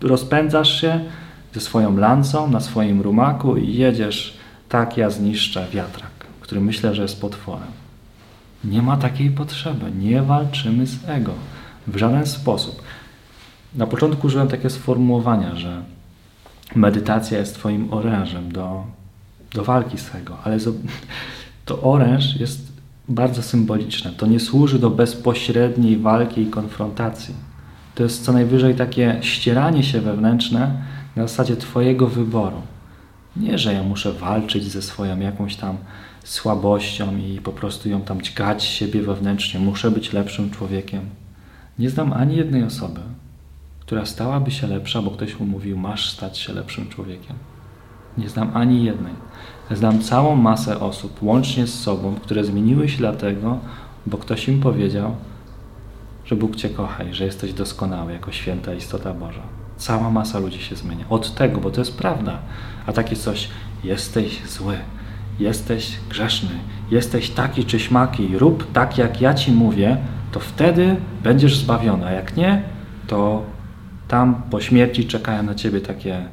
rozpędzasz 0.00 0.80
się 0.80 1.00
ze 1.54 1.60
swoją 1.60 1.96
lancą 1.96 2.50
na 2.50 2.60
swoim 2.60 3.00
rumaku 3.00 3.56
i 3.56 3.74
jedziesz, 3.74 4.36
tak 4.68 4.96
ja 4.96 5.10
zniszczę 5.10 5.66
wiatrak, 5.72 6.10
który 6.40 6.60
myślę, 6.60 6.94
że 6.94 7.02
jest 7.02 7.20
potworem. 7.20 7.85
Nie 8.66 8.82
ma 8.82 8.96
takiej 8.96 9.30
potrzeby. 9.30 9.92
Nie 9.98 10.22
walczymy 10.22 10.86
z 10.86 11.08
ego 11.08 11.32
w 11.86 11.96
żaden 11.96 12.26
sposób. 12.26 12.82
Na 13.74 13.86
początku 13.86 14.26
użyłem 14.26 14.48
takie 14.48 14.70
sformułowania, 14.70 15.56
że 15.56 15.82
medytacja 16.74 17.38
jest 17.38 17.54
Twoim 17.54 17.92
orężem 17.92 18.52
do, 18.52 18.84
do 19.54 19.64
walki 19.64 19.98
z 19.98 20.14
ego, 20.14 20.38
ale 20.44 20.58
to 21.64 21.82
oręż 21.82 22.36
jest 22.40 22.72
bardzo 23.08 23.42
symboliczne. 23.42 24.10
To 24.10 24.26
nie 24.26 24.40
służy 24.40 24.78
do 24.78 24.90
bezpośredniej 24.90 25.96
walki 25.96 26.42
i 26.42 26.46
konfrontacji. 26.46 27.34
To 27.94 28.02
jest 28.02 28.24
co 28.24 28.32
najwyżej 28.32 28.74
takie 28.74 29.18
ścieranie 29.20 29.82
się 29.82 30.00
wewnętrzne 30.00 30.82
na 31.16 31.22
zasadzie 31.22 31.56
Twojego 31.56 32.06
wyboru. 32.06 32.62
Nie, 33.36 33.58
że 33.58 33.74
ja 33.74 33.82
muszę 33.82 34.12
walczyć 34.12 34.64
ze 34.64 34.82
swoją 34.82 35.20
jakąś 35.20 35.56
tam 35.56 35.76
słabością 36.26 37.16
i 37.16 37.40
po 37.40 37.52
prostu 37.52 37.88
ją 37.88 38.00
tam 38.00 38.22
dźgać 38.22 38.64
siebie 38.64 39.02
wewnętrznie. 39.02 39.60
Muszę 39.60 39.90
być 39.90 40.12
lepszym 40.12 40.50
człowiekiem. 40.50 41.00
Nie 41.78 41.90
znam 41.90 42.12
ani 42.12 42.36
jednej 42.36 42.64
osoby, 42.64 43.00
która 43.80 44.06
stałaby 44.06 44.50
się 44.50 44.66
lepsza, 44.66 45.02
bo 45.02 45.10
ktoś 45.10 45.40
mu 45.40 45.46
mówił, 45.46 45.78
masz 45.78 46.12
stać 46.12 46.38
się 46.38 46.52
lepszym 46.52 46.88
człowiekiem. 46.88 47.36
Nie 48.18 48.28
znam 48.28 48.50
ani 48.54 48.84
jednej. 48.84 49.12
Znam 49.70 50.00
całą 50.02 50.36
masę 50.36 50.80
osób, 50.80 51.22
łącznie 51.22 51.66
z 51.66 51.80
sobą, 51.80 52.14
które 52.14 52.44
zmieniły 52.44 52.88
się 52.88 52.98
dlatego, 52.98 53.58
bo 54.06 54.18
ktoś 54.18 54.48
im 54.48 54.60
powiedział, 54.60 55.16
że 56.24 56.36
Bóg 56.36 56.56
Cię 56.56 56.68
kocha 56.68 57.04
i 57.04 57.14
że 57.14 57.24
jesteś 57.24 57.52
doskonały 57.52 58.12
jako 58.12 58.32
święta 58.32 58.74
istota 58.74 59.14
Boża. 59.14 59.42
Cała 59.76 60.10
masa 60.10 60.38
ludzi 60.38 60.62
się 60.62 60.76
zmienia. 60.76 61.04
Od 61.10 61.34
tego, 61.34 61.60
bo 61.60 61.70
to 61.70 61.80
jest 61.80 61.98
prawda. 61.98 62.38
A 62.86 62.92
takie 62.92 63.16
coś, 63.16 63.48
jesteś 63.84 64.42
zły, 64.48 64.78
jesteś 65.38 65.92
grzeszny, 66.10 66.50
jesteś 66.90 67.30
taki 67.30 67.64
czy 67.64 67.80
śmaki, 67.80 68.38
rób 68.38 68.72
tak 68.72 68.98
jak 68.98 69.20
ja 69.20 69.34
Ci 69.34 69.52
mówię, 69.52 69.96
to 70.32 70.40
wtedy 70.40 70.96
będziesz 71.22 71.56
zbawiony. 71.56 72.06
A 72.06 72.10
jak 72.10 72.36
nie, 72.36 72.62
to 73.06 73.42
tam 74.08 74.42
po 74.50 74.60
śmierci 74.60 75.04
czekają 75.04 75.42
na 75.42 75.54
Ciebie 75.54 75.80
takie 75.80 76.24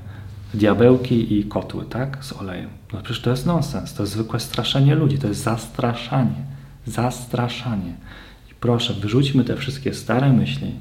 diabełki 0.54 1.40
i 1.40 1.44
kotły, 1.44 1.86
tak? 1.86 2.18
Z 2.22 2.34
olejem. 2.34 2.70
No 2.94 3.00
przecież 3.04 3.22
to 3.22 3.30
jest 3.30 3.46
nonsens, 3.46 3.94
to 3.94 4.04
jest 4.04 4.14
zwykłe 4.14 4.40
straszenie 4.40 4.96
ludzi, 4.96 5.18
to 5.18 5.28
jest 5.28 5.44
zastraszanie. 5.44 6.54
Zastraszanie. 6.86 7.94
I 8.52 8.54
proszę, 8.60 8.94
wyrzućmy 8.94 9.44
te 9.44 9.56
wszystkie 9.56 9.94
stare 9.94 10.34
myśli 10.34 10.72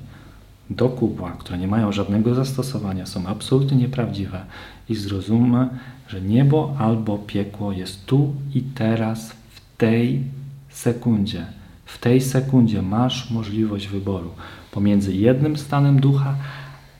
do 0.75 0.89
kubła, 0.89 1.31
które 1.31 1.59
nie 1.59 1.69
mają 1.69 1.93
żadnego 1.93 2.35
zastosowania, 2.35 3.07
są 3.07 3.27
absolutnie 3.27 3.77
nieprawdziwe 3.77 4.45
i 4.89 4.95
zrozummy, 4.95 5.69
że 6.09 6.21
niebo 6.21 6.77
albo 6.79 7.19
piekło 7.19 7.73
jest 7.73 8.07
tu 8.07 8.35
i 8.55 8.63
teraz, 8.63 9.31
w 9.31 9.77
tej 9.77 10.23
sekundzie. 10.69 11.47
W 11.85 11.99
tej 11.99 12.21
sekundzie 12.21 12.83
masz 12.83 13.31
możliwość 13.31 13.89
wyboru 13.89 14.31
pomiędzy 14.71 15.15
jednym 15.15 15.57
stanem 15.57 16.01
ducha 16.01 16.35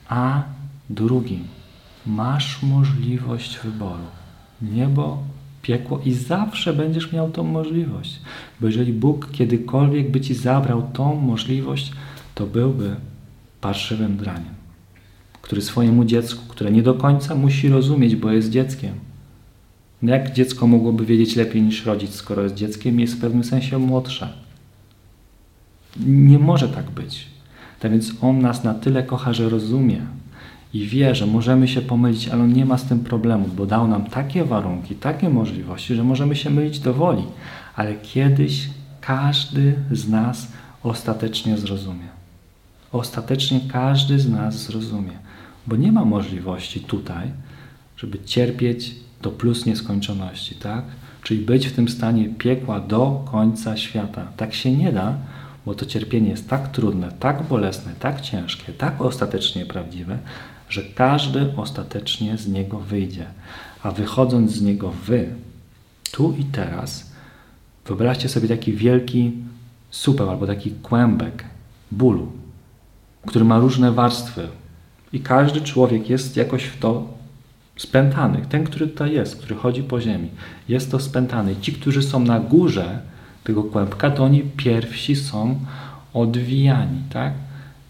a 0.09 0.43
drugim 0.89 1.47
masz 2.05 2.63
możliwość 2.63 3.59
wyboru. 3.63 4.03
Niebo, 4.61 5.23
piekło 5.61 5.99
i 6.05 6.13
zawsze 6.13 6.73
będziesz 6.73 7.11
miał 7.11 7.31
tą 7.31 7.43
możliwość. 7.43 8.19
Bo 8.61 8.67
jeżeli 8.67 8.93
Bóg 8.93 9.31
kiedykolwiek 9.31 10.11
by 10.11 10.21
ci 10.21 10.33
zabrał 10.33 10.83
tą 10.93 11.15
możliwość, 11.15 11.93
to 12.35 12.45
byłby 12.45 12.95
parszywym 13.63 14.17
draniem, 14.17 14.53
który 15.41 15.61
swojemu 15.61 16.05
dziecku, 16.05 16.41
które 16.47 16.71
nie 16.71 16.83
do 16.83 16.93
końca 16.93 17.35
musi 17.35 17.69
rozumieć, 17.69 18.15
bo 18.15 18.31
jest 18.31 18.49
dzieckiem. 18.49 18.93
No 20.01 20.11
jak 20.11 20.33
dziecko 20.33 20.67
mogłoby 20.67 21.05
wiedzieć 21.05 21.35
lepiej 21.35 21.61
niż 21.61 21.85
rodzic, 21.85 22.15
skoro 22.15 22.43
jest 22.43 22.55
dzieckiem 22.55 22.99
i 22.99 23.01
jest 23.01 23.15
w 23.15 23.21
pewnym 23.21 23.43
sensie 23.43 23.79
młodsze? 23.79 24.33
Nie 26.05 26.39
może 26.39 26.69
tak 26.69 26.91
być. 26.91 27.27
Tak 27.79 27.91
więc 27.91 28.11
On 28.21 28.41
nas 28.41 28.63
na 28.63 28.73
tyle 28.73 29.03
kocha, 29.03 29.33
że 29.33 29.49
rozumie, 29.49 30.01
i 30.73 30.85
wie, 30.85 31.15
że 31.15 31.27
możemy 31.27 31.67
się 31.67 31.81
pomylić, 31.81 32.27
ale 32.27 32.43
on 32.43 32.53
nie 32.53 32.65
ma 32.65 32.77
z 32.77 32.83
tym 32.83 32.99
problemu, 32.99 33.45
bo 33.57 33.65
dał 33.65 33.87
nam 33.87 34.05
takie 34.05 34.43
warunki, 34.43 34.95
takie 34.95 35.29
możliwości, 35.29 35.95
że 35.95 36.03
możemy 36.03 36.35
się 36.35 36.49
mylić 36.49 36.79
do 36.79 36.93
woli, 36.93 37.23
ale 37.75 37.95
kiedyś 37.95 38.69
każdy 39.01 39.75
z 39.91 40.09
nas 40.09 40.51
ostatecznie 40.83 41.57
zrozumie. 41.57 42.12
Ostatecznie 42.93 43.59
każdy 43.71 44.19
z 44.19 44.29
nas 44.29 44.63
zrozumie, 44.63 45.17
bo 45.67 45.75
nie 45.75 45.91
ma 45.91 46.05
możliwości 46.05 46.79
tutaj, 46.79 47.31
żeby 47.97 48.19
cierpieć 48.19 48.95
do 49.21 49.31
plus 49.31 49.65
nieskończoności, 49.65 50.55
tak? 50.55 50.85
Czyli 51.23 51.45
być 51.45 51.67
w 51.67 51.75
tym 51.75 51.89
stanie 51.89 52.29
piekła 52.29 52.79
do 52.79 53.25
końca 53.31 53.77
świata. 53.77 54.27
Tak 54.37 54.53
się 54.53 54.71
nie 54.71 54.91
da, 54.91 55.17
bo 55.65 55.75
to 55.75 55.85
cierpienie 55.85 56.29
jest 56.29 56.49
tak 56.49 56.71
trudne, 56.71 57.11
tak 57.19 57.43
bolesne, 57.43 57.91
tak 57.99 58.21
ciężkie, 58.21 58.73
tak 58.73 59.01
ostatecznie 59.01 59.65
prawdziwe, 59.65 60.17
że 60.69 60.83
każdy 60.83 61.53
ostatecznie 61.57 62.37
z 62.37 62.47
niego 62.47 62.79
wyjdzie. 62.79 63.25
A 63.83 63.91
wychodząc 63.91 64.51
z 64.51 64.61
niego 64.61 64.91
wy, 64.91 65.35
tu 66.11 66.35
i 66.39 66.43
teraz, 66.43 67.11
wyobraźcie 67.85 68.29
sobie 68.29 68.47
taki 68.47 68.73
wielki 68.73 69.31
supeł 69.91 70.29
albo 70.29 70.47
taki 70.47 70.71
kłębek 70.71 71.43
bólu, 71.91 72.42
który 73.27 73.45
ma 73.45 73.59
różne 73.59 73.91
warstwy. 73.91 74.47
I 75.13 75.19
każdy 75.19 75.61
człowiek 75.61 76.09
jest 76.09 76.37
jakoś 76.37 76.63
w 76.63 76.79
to 76.79 77.07
spętany. 77.77 78.45
Ten, 78.49 78.63
który 78.63 78.87
tutaj 78.87 79.13
jest, 79.13 79.35
który 79.35 79.55
chodzi 79.55 79.83
po 79.83 80.01
ziemi, 80.01 80.29
jest 80.69 80.91
to 80.91 80.99
spętany. 80.99 81.55
Ci, 81.61 81.73
którzy 81.73 82.03
są 82.03 82.19
na 82.19 82.39
górze 82.39 82.99
tego 83.43 83.63
kłębka, 83.63 84.11
to 84.11 84.23
oni 84.23 84.41
pierwsi 84.41 85.15
są 85.15 85.59
odwijani, 86.13 87.01
tak? 87.09 87.33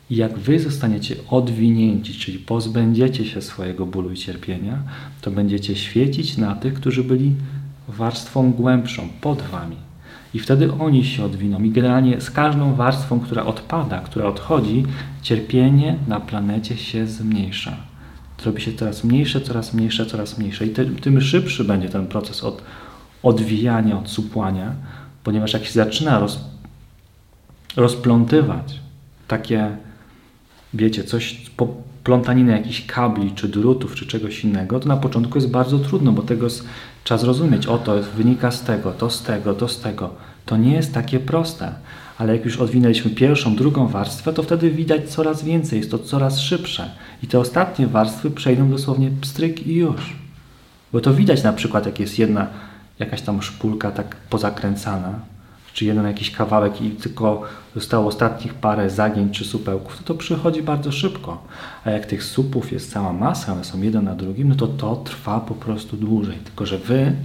I 0.09 0.15
jak 0.15 0.39
wy 0.39 0.59
zostaniecie 0.59 1.15
odwinięci, 1.29 2.13
czyli 2.13 2.39
pozbędziecie 2.39 3.25
się 3.25 3.41
swojego 3.41 3.85
bólu 3.85 4.11
i 4.11 4.17
cierpienia, 4.17 4.79
to 5.21 5.31
będziecie 5.31 5.75
świecić 5.75 6.37
na 6.37 6.55
tych, 6.55 6.73
którzy 6.73 7.03
byli 7.03 7.35
warstwą 7.87 8.51
głębszą, 8.51 9.07
pod 9.21 9.41
wami. 9.41 9.75
I 10.33 10.39
wtedy 10.39 10.73
oni 10.73 11.05
się 11.05 11.25
odwiną. 11.25 11.63
I 11.63 11.71
generalnie 11.71 12.21
z 12.21 12.31
każdą 12.31 12.75
warstwą, 12.75 13.19
która 13.19 13.45
odpada, 13.45 13.99
która 13.99 14.25
odchodzi, 14.25 14.85
cierpienie 15.21 15.95
na 16.07 16.19
planecie 16.19 16.77
się 16.77 17.07
zmniejsza. 17.07 17.77
Robi 18.45 18.61
się 18.61 18.73
coraz 18.73 19.03
mniejsze, 19.03 19.41
coraz 19.41 19.73
mniejsze, 19.73 20.05
coraz 20.05 20.37
mniejsze. 20.37 20.65
I 20.65 20.69
tym 21.01 21.21
szybszy 21.21 21.63
będzie 21.63 21.89
ten 21.89 22.07
proces 22.07 22.43
od 22.43 22.61
odwijania, 23.23 23.99
odsupłania, 23.99 24.73
ponieważ 25.23 25.53
jak 25.53 25.65
się 25.65 25.71
zaczyna 25.71 26.19
roz, 26.19 26.39
rozplątywać 27.75 28.79
takie, 29.27 29.77
wiecie, 30.73 31.03
coś, 31.03 31.51
plątaniny 32.03 32.51
jakichś 32.51 32.85
kabli, 32.85 33.31
czy 33.31 33.47
drutów, 33.47 33.95
czy 33.95 34.07
czegoś 34.07 34.43
innego, 34.43 34.79
to 34.79 34.87
na 34.87 34.97
początku 34.97 35.37
jest 35.37 35.51
bardzo 35.51 35.79
trudno, 35.79 36.11
bo 36.11 36.21
tego 36.21 36.43
jest, 36.43 36.65
trzeba 37.03 37.17
zrozumieć, 37.17 37.67
o 37.67 37.77
to 37.77 37.95
wynika 38.17 38.51
z 38.51 38.61
tego, 38.61 38.91
to 38.91 39.09
z 39.09 39.23
tego, 39.23 39.53
to 39.53 39.67
z 39.67 39.79
tego. 39.79 40.09
To 40.45 40.57
nie 40.57 40.73
jest 40.73 40.93
takie 40.93 41.19
proste, 41.19 41.73
ale 42.17 42.35
jak 42.35 42.45
już 42.45 42.57
odwinęliśmy 42.57 43.11
pierwszą, 43.11 43.55
drugą 43.55 43.87
warstwę, 43.87 44.33
to 44.33 44.43
wtedy 44.43 44.71
widać 44.71 45.09
coraz 45.09 45.43
więcej, 45.43 45.79
jest 45.79 45.91
to 45.91 45.99
coraz 45.99 46.39
szybsze. 46.39 46.91
I 47.23 47.27
te 47.27 47.39
ostatnie 47.39 47.87
warstwy 47.87 48.31
przejdą 48.31 48.69
dosłownie 48.69 49.11
pstryk 49.21 49.67
i 49.67 49.75
już. 49.75 50.15
Bo 50.93 51.01
to 51.01 51.13
widać 51.13 51.43
na 51.43 51.53
przykład, 51.53 51.85
jak 51.85 51.99
jest 51.99 52.19
jedna 52.19 52.47
jakaś 52.99 53.21
tam 53.21 53.41
szpulka 53.41 53.91
tak 53.91 54.15
pozakręcana, 54.15 55.19
czy 55.73 55.85
jeden 55.85 56.05
jakiś 56.05 56.31
kawałek 56.31 56.81
i 56.81 56.91
tylko 56.91 57.43
zostało 57.75 58.07
ostatnich 58.07 58.53
parę 58.53 58.89
zagięć 58.89 59.37
czy 59.37 59.45
supełków, 59.45 59.97
to 59.97 60.03
to 60.03 60.15
przychodzi 60.15 60.63
bardzo 60.63 60.91
szybko. 60.91 61.43
A 61.85 61.89
jak 61.89 62.05
tych 62.05 62.23
supów 62.23 62.71
jest 62.71 62.91
cała 62.91 63.13
masa, 63.13 63.53
one 63.53 63.63
są 63.63 63.81
jeden 63.81 64.03
na 64.03 64.15
drugim, 64.15 64.49
no 64.49 64.55
to 64.55 64.67
to 64.67 64.95
trwa 64.95 65.39
po 65.39 65.55
prostu 65.55 65.97
dłużej. 65.97 66.37
Tylko, 66.37 66.65
że 66.65 66.77
wy 66.77 67.15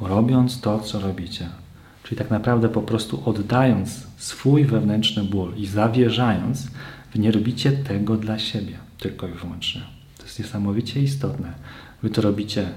robiąc 0.00 0.60
to, 0.60 0.80
co 0.80 1.00
robicie, 1.00 1.48
czyli 2.02 2.16
tak 2.16 2.30
naprawdę 2.30 2.68
po 2.68 2.82
prostu 2.82 3.22
oddając 3.24 4.06
swój 4.16 4.64
wewnętrzny 4.64 5.24
ból 5.24 5.54
i 5.56 5.66
zawierzając, 5.66 6.66
wy 7.14 7.20
nie 7.20 7.30
robicie 7.30 7.72
tego 7.72 8.16
dla 8.16 8.38
siebie, 8.38 8.78
tylko 8.98 9.28
i 9.28 9.32
wyłącznie. 9.32 9.80
To 10.18 10.24
jest 10.24 10.38
niesamowicie 10.38 11.02
istotne. 11.02 11.52
Wy 12.02 12.10
to 12.10 12.22
robicie 12.22 12.68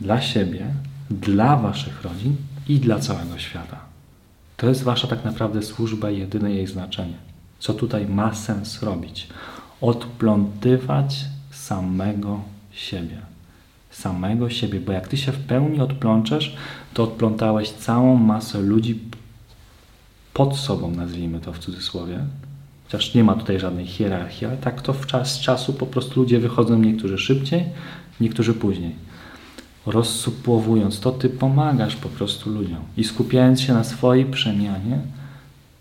dla 0.00 0.20
siebie, 0.20 0.66
dla 1.10 1.56
waszych 1.56 2.02
rodzin 2.02 2.36
i 2.68 2.80
dla 2.80 2.98
całego 2.98 3.38
świata. 3.38 3.85
To 4.56 4.68
jest 4.68 4.82
wasza 4.82 5.06
tak 5.08 5.24
naprawdę 5.24 5.62
służba 5.62 6.10
jedyne 6.10 6.52
jej 6.52 6.66
znaczenie. 6.66 7.16
Co 7.58 7.74
tutaj 7.74 8.06
ma 8.06 8.34
sens 8.34 8.82
robić? 8.82 9.28
Odplątywać 9.80 11.24
samego 11.50 12.40
siebie. 12.72 13.18
Samego 13.90 14.50
siebie, 14.50 14.80
bo 14.80 14.92
jak 14.92 15.08
ty 15.08 15.16
się 15.16 15.32
w 15.32 15.38
pełni 15.46 15.80
odplączesz, 15.80 16.56
to 16.94 17.04
odplątałeś 17.04 17.70
całą 17.70 18.16
masę 18.16 18.60
ludzi 18.60 19.00
pod 20.32 20.56
sobą, 20.56 20.90
nazwijmy 20.90 21.40
to 21.40 21.52
w 21.52 21.58
cudzysłowie. 21.58 22.18
Chociaż 22.84 23.14
nie 23.14 23.24
ma 23.24 23.34
tutaj 23.34 23.60
żadnej 23.60 23.86
hierarchii, 23.86 24.46
ale 24.46 24.56
tak 24.56 24.82
to 24.82 24.92
w 24.92 25.06
czas, 25.06 25.32
z 25.32 25.40
czasu 25.40 25.72
po 25.72 25.86
prostu 25.86 26.20
ludzie 26.20 26.40
wychodzą 26.40 26.78
niektórzy 26.78 27.18
szybciej, 27.18 27.64
niektórzy 28.20 28.54
później 28.54 28.94
rozsupłowując 29.86 31.00
to, 31.00 31.12
Ty 31.12 31.28
pomagasz 31.28 31.96
po 31.96 32.08
prostu 32.08 32.50
ludziom. 32.50 32.80
I 32.96 33.04
skupiając 33.04 33.60
się 33.60 33.74
na 33.74 33.84
swojej 33.84 34.26
przemianie, 34.26 34.98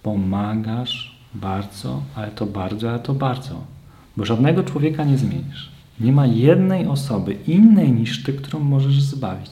pomagasz 0.04 1.16
bardzo, 1.34 2.02
ale 2.16 2.32
to 2.32 2.46
bardzo, 2.46 2.90
ale 2.90 3.00
to 3.00 3.14
bardzo. 3.14 3.64
Bo 4.18 4.26
żadnego 4.26 4.64
człowieka 4.64 5.04
nie 5.04 5.18
zmienisz. 5.18 5.72
Nie 6.00 6.12
ma 6.12 6.26
jednej 6.26 6.88
osoby 6.88 7.38
innej 7.48 7.92
niż 7.92 8.24
Ty, 8.24 8.34
którą 8.34 8.60
możesz 8.60 9.02
zbawić. 9.02 9.52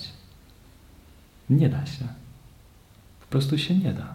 Nie 1.50 1.70
da 1.70 1.86
się. 1.86 2.06
Po 3.22 3.28
prostu 3.30 3.58
się 3.58 3.76
nie 3.76 3.94
da. 3.94 4.14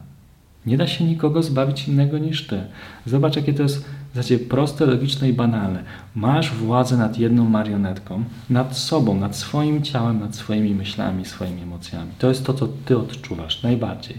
Nie 0.67 0.77
da 0.77 0.87
się 0.87 1.05
nikogo 1.05 1.43
zbawić 1.43 1.89
innego 1.89 2.19
niż 2.19 2.47
Ty. 2.47 2.61
Zobacz, 3.07 3.37
jakie 3.37 3.55
to 3.55 3.63
jest 3.63 3.85
zasadzie 4.15 4.39
proste, 4.39 4.87
logiczne 4.87 5.29
i 5.29 5.33
banalne. 5.33 5.83
Masz 6.15 6.55
władzę 6.55 6.97
nad 6.97 7.19
jedną 7.19 7.45
marionetką, 7.45 8.25
nad 8.51 8.77
sobą, 8.77 9.15
nad 9.15 9.37
swoim 9.37 9.83
ciałem, 9.83 10.21
nad 10.21 10.37
swoimi 10.37 10.75
myślami, 10.75 11.25
swoimi 11.25 11.63
emocjami. 11.63 12.11
To 12.19 12.29
jest 12.29 12.45
to, 12.45 12.55
co 12.55 12.69
Ty 12.85 12.99
odczuwasz 12.99 13.63
najbardziej. 13.63 14.19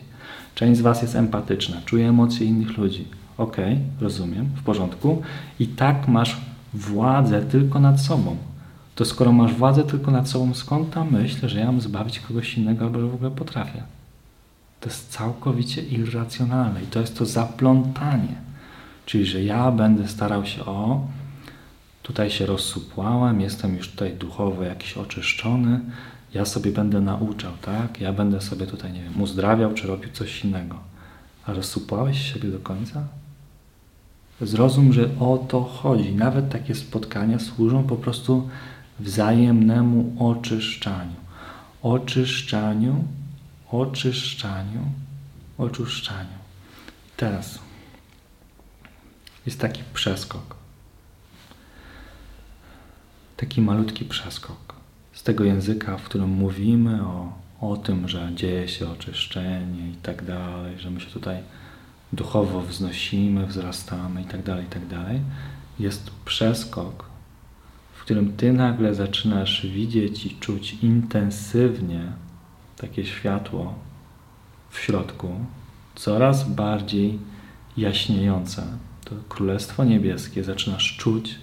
Część 0.55 0.79
z 0.79 0.81
Was 0.81 1.01
jest 1.01 1.15
empatyczna, 1.15 1.77
czuje 1.85 2.09
emocje 2.09 2.47
innych 2.47 2.77
ludzi. 2.77 3.05
Ok, 3.37 3.57
rozumiem, 4.01 4.45
w 4.55 4.63
porządku. 4.63 5.21
I 5.59 5.67
tak 5.67 6.07
masz 6.07 6.37
władzę 6.73 7.41
tylko 7.41 7.79
nad 7.79 8.01
sobą. 8.01 8.35
To 8.95 9.05
skoro 9.05 9.31
masz 9.31 9.53
władzę 9.53 9.83
tylko 9.83 10.11
nad 10.11 10.29
sobą, 10.29 10.53
skąd 10.53 10.89
ta 10.89 11.05
myśl, 11.05 11.47
że 11.47 11.59
ja 11.59 11.65
mam 11.65 11.81
zbawić 11.81 12.19
kogoś 12.19 12.57
innego 12.57 12.85
albo 12.85 12.99
że 12.99 13.07
w 13.07 13.15
ogóle 13.15 13.31
potrafię? 13.31 13.83
To 14.79 14.89
jest 14.89 15.11
całkowicie 15.11 15.81
irracjonalne 15.81 16.83
i 16.83 16.87
to 16.87 16.99
jest 16.99 17.17
to 17.17 17.25
zaplątanie. 17.25 18.48
Czyli, 19.09 19.25
że 19.25 19.43
ja 19.43 19.71
będę 19.71 20.07
starał 20.07 20.45
się 20.45 20.65
o, 20.65 21.07
tutaj 22.03 22.29
się 22.29 22.45
rozsupłałem, 22.45 23.41
jestem 23.41 23.77
już 23.77 23.89
tutaj 23.89 24.13
duchowo 24.13 24.63
jakiś 24.63 24.97
oczyszczony, 24.97 25.79
ja 26.33 26.45
sobie 26.45 26.71
będę 26.71 27.01
nauczał, 27.01 27.51
tak? 27.61 28.01
Ja 28.01 28.13
będę 28.13 28.41
sobie 28.41 28.67
tutaj, 28.67 28.93
nie 28.93 29.03
wiem, 29.03 29.21
uzdrawiał 29.21 29.73
czy 29.73 29.87
robił 29.87 30.11
coś 30.11 30.45
innego. 30.45 30.75
A 31.45 31.53
rozsupłałeś 31.53 32.33
siebie 32.33 32.49
do 32.49 32.59
końca? 32.59 33.03
Zrozum, 34.41 34.93
że 34.93 35.09
o 35.19 35.45
to 35.47 35.63
chodzi. 35.63 36.15
Nawet 36.15 36.49
takie 36.49 36.75
spotkania 36.75 37.39
służą 37.39 37.83
po 37.83 37.95
prostu 37.95 38.49
wzajemnemu 38.99 40.15
oczyszczaniu. 40.19 41.15
Oczyszczaniu 41.81 43.03
oczyszczaniu, 43.71 44.81
oczyszczaniu. 45.57 46.39
Teraz 47.17 47.59
jest 49.49 49.59
taki 49.59 49.83
przeskok. 49.93 50.55
Taki 53.37 53.61
malutki 53.61 54.05
przeskok 54.05 54.75
z 55.13 55.23
tego 55.23 55.43
języka, 55.43 55.97
w 55.97 56.03
którym 56.03 56.29
mówimy 56.29 57.03
o, 57.03 57.33
o 57.61 57.77
tym, 57.77 58.07
że 58.07 58.31
dzieje 58.35 58.67
się 58.67 58.89
oczyszczenie 58.89 59.89
i 59.89 59.95
tak 59.95 60.25
dalej, 60.25 60.79
że 60.79 60.91
my 60.91 61.01
się 61.01 61.09
tutaj 61.09 61.37
duchowo 62.13 62.61
wznosimy, 62.61 63.45
wzrastamy 63.45 64.21
i 64.21 64.25
tak 64.25 64.43
dalej, 64.43 64.65
i 64.65 64.69
tak 64.69 64.87
dalej. 64.87 65.21
Jest 65.79 66.11
przeskok, 66.25 67.05
w 67.93 68.01
którym 68.01 68.37
ty 68.37 68.53
nagle 68.53 68.95
zaczynasz 68.95 69.67
widzieć 69.67 70.25
i 70.25 70.35
czuć 70.35 70.73
intensywnie 70.73 72.11
takie 72.77 73.05
światło 73.05 73.73
w 74.69 74.79
środku, 74.79 75.29
coraz 75.95 76.49
bardziej 76.49 77.19
jaśniejące. 77.77 78.88
To 79.09 79.15
Królestwo 79.29 79.83
Niebieskie 79.83 80.43
zaczynasz 80.43 80.97
czuć. 80.97 81.39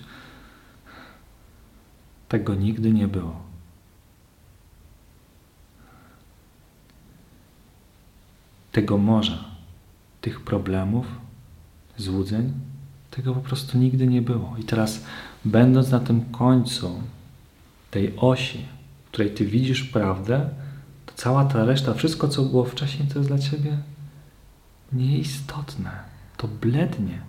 Tego 2.28 2.54
nigdy 2.54 2.92
nie 2.92 3.08
było. 3.08 3.46
Tego 8.72 8.98
morza, 8.98 9.44
tych 10.20 10.40
problemów, 10.40 11.06
złudzeń, 11.96 12.52
tego 13.10 13.34
po 13.34 13.40
prostu 13.40 13.78
nigdy 13.78 14.06
nie 14.06 14.22
było. 14.22 14.56
I 14.58 14.64
teraz, 14.64 15.04
będąc 15.44 15.90
na 15.90 16.00
tym 16.00 16.24
końcu 16.24 17.02
tej 17.90 18.16
osi, 18.16 18.66
w 19.06 19.08
której 19.08 19.34
ty 19.34 19.46
widzisz 19.46 19.84
prawdę, 19.84 20.48
cała 21.14 21.44
ta 21.44 21.64
reszta, 21.64 21.94
wszystko 21.94 22.28
co 22.28 22.42
było 22.42 22.64
wcześniej, 22.64 23.08
to 23.08 23.18
jest 23.18 23.30
dla 23.30 23.38
ciebie 23.38 23.78
nieistotne. 24.92 25.90
To 26.36 26.48
blednie. 26.48 27.20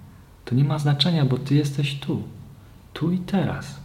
To 0.49 0.55
nie 0.55 0.63
ma 0.63 0.79
znaczenia, 0.79 1.25
bo 1.25 1.37
ty 1.37 1.55
jesteś 1.55 1.99
tu. 1.99 2.23
Tu 2.93 3.11
i 3.11 3.17
teraz. 3.17 3.75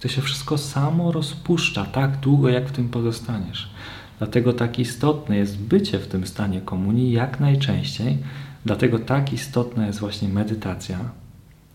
To 0.00 0.08
się 0.08 0.22
wszystko 0.22 0.58
samo 0.58 1.12
rozpuszcza 1.12 1.84
tak 1.84 2.16
długo, 2.16 2.48
jak 2.48 2.68
w 2.68 2.72
tym 2.72 2.88
pozostaniesz. 2.88 3.70
Dlatego 4.18 4.52
tak 4.52 4.78
istotne 4.78 5.36
jest 5.36 5.58
bycie 5.58 5.98
w 5.98 6.06
tym 6.06 6.26
stanie 6.26 6.60
komunii 6.60 7.12
jak 7.12 7.40
najczęściej. 7.40 8.18
Dlatego 8.64 8.98
tak 8.98 9.32
istotna 9.32 9.86
jest 9.86 10.00
właśnie 10.00 10.28
medytacja, 10.28 10.98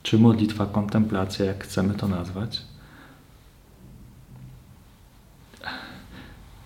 czy 0.03 0.19
modlitwa, 0.19 0.65
kontemplacja, 0.65 1.45
jak 1.45 1.63
chcemy 1.63 1.93
to 1.93 2.07
nazwać 2.07 2.61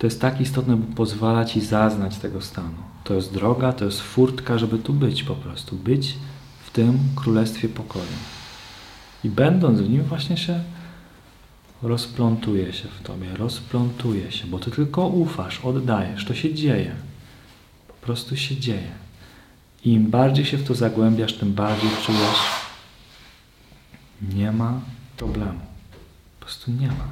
to 0.02 0.06
jest 0.06 0.20
tak 0.20 0.40
istotne, 0.40 0.76
bo 0.76 0.96
pozwala 0.96 1.44
Ci 1.44 1.60
zaznać 1.60 2.16
tego 2.16 2.40
stanu. 2.40 2.74
To 3.04 3.14
jest 3.14 3.32
droga, 3.32 3.72
to 3.72 3.84
jest 3.84 4.00
furtka, 4.00 4.58
żeby 4.58 4.78
tu 4.78 4.92
być 4.92 5.22
po 5.22 5.34
prostu. 5.34 5.76
Być 5.76 6.14
tym 6.72 6.98
królestwie 7.16 7.68
pokoju. 7.68 8.04
I 9.24 9.28
będąc 9.28 9.80
w 9.80 9.90
nim 9.90 10.02
właśnie 10.02 10.36
się 10.36 10.60
rozplątuje 11.82 12.72
się 12.72 12.88
w 12.88 13.02
Tobie, 13.02 13.36
rozplątuje 13.36 14.32
się, 14.32 14.46
bo 14.46 14.58
Ty 14.58 14.70
tylko 14.70 15.06
ufasz, 15.06 15.60
oddajesz, 15.60 16.24
to 16.24 16.34
się 16.34 16.54
dzieje. 16.54 16.94
Po 17.88 17.94
prostu 17.94 18.36
się 18.36 18.56
dzieje. 18.56 18.90
I 19.84 19.92
im 19.92 20.10
bardziej 20.10 20.44
się 20.44 20.56
w 20.56 20.64
to 20.64 20.74
zagłębiasz, 20.74 21.32
tym 21.32 21.52
bardziej 21.52 21.90
czujesz, 22.06 22.38
nie 24.22 24.52
ma 24.52 24.80
problemu. 25.16 25.60
Po 26.38 26.44
prostu 26.44 26.70
nie 26.70 26.88
ma. 26.88 27.08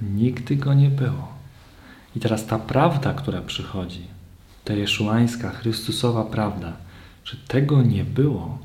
Nigdy 0.00 0.56
go 0.56 0.74
nie 0.74 0.90
było. 0.90 1.34
I 2.16 2.20
teraz 2.20 2.46
ta 2.46 2.58
prawda, 2.58 3.14
która 3.14 3.40
przychodzi, 3.40 4.06
ta 4.64 4.72
jeszułańska, 4.72 5.50
chrystusowa 5.50 6.24
prawda, 6.24 6.72
że 7.24 7.36
tego 7.48 7.82
nie 7.82 8.04
było, 8.04 8.58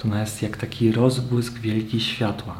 to 0.00 0.08
ona 0.08 0.20
jest 0.20 0.42
jak 0.42 0.56
taki 0.56 0.92
rozbłysk 0.92 1.58
wielki 1.58 2.00
światła, 2.00 2.54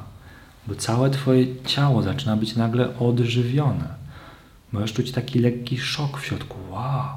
bo 0.66 0.74
całe 0.74 1.10
Twoje 1.10 1.46
ciało 1.64 2.02
zaczyna 2.02 2.36
być 2.36 2.56
nagle 2.56 2.98
odżywione. 2.98 3.94
Możesz 4.72 4.92
czuć 4.92 5.12
taki 5.12 5.38
lekki 5.38 5.78
szok 5.78 6.18
w 6.18 6.24
środku. 6.24 6.56
Wow, 6.70 7.08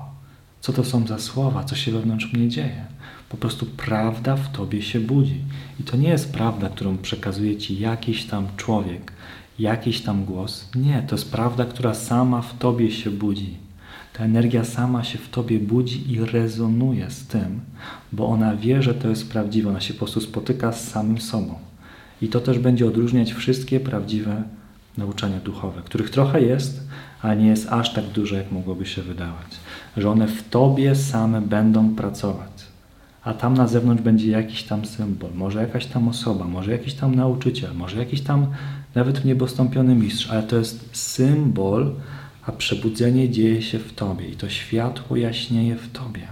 co 0.62 0.73
to 0.73 0.83
są 0.83 1.07
za 1.07 1.19
słowa, 1.19 1.63
co 1.63 1.75
się 1.75 1.91
wewnątrz 1.91 2.33
mnie 2.33 2.49
dzieje. 2.49 2.86
Po 3.29 3.38
prostu 3.38 3.65
prawda 3.65 4.36
w 4.36 4.51
tobie 4.51 4.81
się 4.81 4.99
budzi. 4.99 5.41
I 5.79 5.83
to 5.83 5.97
nie 5.97 6.09
jest 6.09 6.33
prawda, 6.33 6.69
którą 6.69 6.97
przekazuje 6.97 7.57
ci 7.57 7.79
jakiś 7.79 8.25
tam 8.25 8.47
człowiek, 8.57 9.13
jakiś 9.59 10.01
tam 10.01 10.25
głos. 10.25 10.69
Nie, 10.75 11.03
to 11.07 11.15
jest 11.15 11.31
prawda, 11.31 11.65
która 11.65 11.93
sama 11.93 12.41
w 12.41 12.57
tobie 12.57 12.91
się 12.91 13.12
budzi. 13.12 13.62
Ta 14.13 14.23
energia 14.23 14.65
sama 14.65 15.04
się 15.04 15.17
w 15.17 15.30
tobie 15.30 15.60
budzi 15.60 16.12
i 16.12 16.26
rezonuje 16.26 17.10
z 17.10 17.28
tym, 17.28 17.60
bo 18.12 18.28
ona 18.28 18.56
wie, 18.56 18.84
że 18.84 18.93
to 18.93 19.10
jest 19.10 19.32
prawdziwe. 19.32 19.69
Ona 19.69 19.82
się 19.82 19.93
po 19.93 19.99
prostu 19.99 20.21
spotyka 20.21 20.71
z 20.71 20.88
samym 20.88 21.21
sobą. 21.21 21.56
I 22.21 22.28
to 22.28 22.39
też 22.39 22.60
będzie 22.60 22.88
odróżniać 22.88 23.34
wszystkie 23.34 23.80
prawdziwe 23.80 24.43
nauczania 24.97 25.39
duchowe, 25.39 25.82
których 25.86 26.10
trochę 26.10 26.41
jest, 26.41 26.88
a 27.21 27.34
nie 27.34 27.47
jest 27.47 27.67
aż 27.69 27.93
tak 27.93 28.06
dużo, 28.06 28.36
jak 28.36 28.52
mogłoby 28.52 28.86
się 28.86 29.02
wydawać. 29.02 29.47
Że 29.97 30.10
one 30.10 30.28
w 30.28 30.49
tobie 30.49 30.95
same 30.95 31.41
będą 31.41 31.95
pracować. 31.95 32.49
A 33.23 33.34
tam 33.34 33.54
na 33.54 33.67
zewnątrz 33.67 34.04
będzie 34.04 34.32
jakiś 34.32 34.63
tam 34.63 34.86
symbol, 34.86 35.30
może 35.36 35.62
jakaś 35.62 35.86
tam 35.86 36.08
osoba, 36.08 36.45
może 36.45 36.71
jakiś 36.71 36.93
tam 36.93 37.15
nauczyciel, 37.15 37.73
może 37.76 37.99
jakiś 37.99 38.21
tam 38.21 38.47
nawet 38.95 39.26
niebostąpiony 39.26 39.95
mistrz, 39.95 40.30
ale 40.32 40.43
to 40.43 40.56
jest 40.56 40.89
symbol, 40.97 41.91
a 42.45 42.51
przebudzenie 42.51 43.29
dzieje 43.29 43.62
się 43.62 43.79
w 43.79 43.93
tobie 43.93 44.27
i 44.27 44.36
to 44.36 44.49
światło 44.49 45.17
jaśnieje 45.17 45.75
w 45.75 45.91
tobie. 45.91 46.27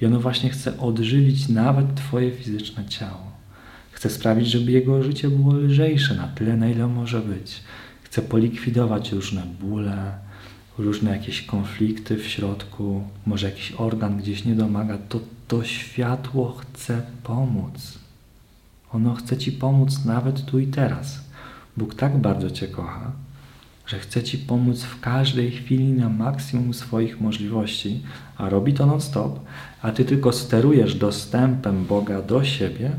I 0.00 0.06
ono 0.06 0.20
właśnie 0.20 0.50
chce 0.50 0.78
odżywić 0.78 1.48
nawet 1.48 1.94
twoje 1.94 2.30
fizyczne 2.30 2.84
ciało. 2.86 3.28
Chce 3.90 4.10
sprawić, 4.10 4.48
żeby 4.48 4.72
jego 4.72 5.02
życie 5.02 5.28
było 5.28 5.54
lżejsze 5.54 6.14
na 6.14 6.28
tyle, 6.28 6.56
na 6.56 6.68
ile 6.68 6.86
może 6.86 7.20
być. 7.20 7.62
Chce 8.02 8.22
polikwidować 8.22 9.12
różne 9.12 9.42
bóle, 9.60 10.12
różne 10.78 11.10
jakieś 11.10 11.42
konflikty 11.42 12.16
w 12.16 12.26
środku, 12.26 13.02
może 13.26 13.46
jakiś 13.46 13.72
organ 13.72 14.18
gdzieś 14.18 14.44
nie 14.44 14.54
domaga. 14.54 14.98
To, 15.08 15.20
to 15.48 15.64
światło 15.64 16.52
chce 16.52 17.02
pomóc. 17.22 17.98
Ono 18.92 19.14
chce 19.14 19.36
ci 19.36 19.52
pomóc 19.52 20.04
nawet 20.04 20.44
tu 20.44 20.58
i 20.58 20.66
teraz. 20.66 21.20
Bóg 21.76 21.94
tak 21.94 22.18
bardzo 22.18 22.50
cię 22.50 22.68
kocha, 22.68 23.12
że 23.88 23.98
chce 23.98 24.22
Ci 24.22 24.38
pomóc 24.38 24.82
w 24.82 25.00
każdej 25.00 25.50
chwili 25.50 25.92
na 25.92 26.08
maksimum 26.08 26.74
swoich 26.74 27.20
możliwości, 27.20 28.02
a 28.36 28.48
robi 28.48 28.74
to 28.74 28.86
non-stop, 28.86 29.40
a 29.82 29.92
Ty 29.92 30.04
tylko 30.04 30.32
sterujesz 30.32 30.94
dostępem 30.94 31.84
Boga 31.84 32.22
do 32.22 32.44
siebie, 32.44 32.90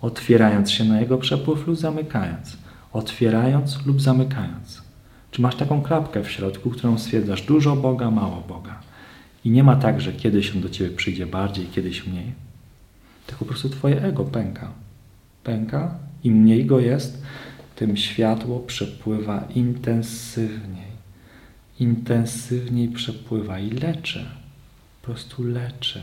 otwierając 0.00 0.70
się 0.70 0.84
na 0.84 1.00
Jego 1.00 1.18
przepływ 1.18 1.66
lub 1.66 1.76
zamykając, 1.76 2.56
otwierając 2.92 3.86
lub 3.86 4.00
zamykając. 4.00 4.82
Czy 5.30 5.42
masz 5.42 5.56
taką 5.56 5.82
klapkę 5.82 6.22
w 6.22 6.30
środku, 6.30 6.70
którą 6.70 6.98
stwierdzasz 6.98 7.42
dużo 7.42 7.76
Boga, 7.76 8.10
mało 8.10 8.44
Boga? 8.48 8.80
I 9.44 9.50
nie 9.50 9.64
ma 9.64 9.76
tak, 9.76 10.00
że 10.00 10.12
kiedyś 10.12 10.54
On 10.54 10.60
do 10.60 10.68
Ciebie 10.68 10.96
przyjdzie 10.96 11.26
bardziej, 11.26 11.66
kiedyś 11.66 12.06
mniej. 12.06 12.32
Tylko 13.26 13.38
po 13.38 13.44
prostu 13.44 13.68
Twoje 13.68 14.02
ego 14.02 14.24
pęka. 14.24 14.72
Pęka, 15.44 15.94
im 16.24 16.34
mniej 16.34 16.66
go 16.66 16.80
jest, 16.80 17.22
tym 17.80 17.96
światło 17.96 18.60
przepływa 18.60 19.44
intensywniej. 19.54 20.92
Intensywniej 21.78 22.88
przepływa 22.88 23.58
i 23.58 23.70
leczy. 23.70 24.26
Po 25.02 25.06
prostu 25.06 25.42
leczy. 25.42 26.02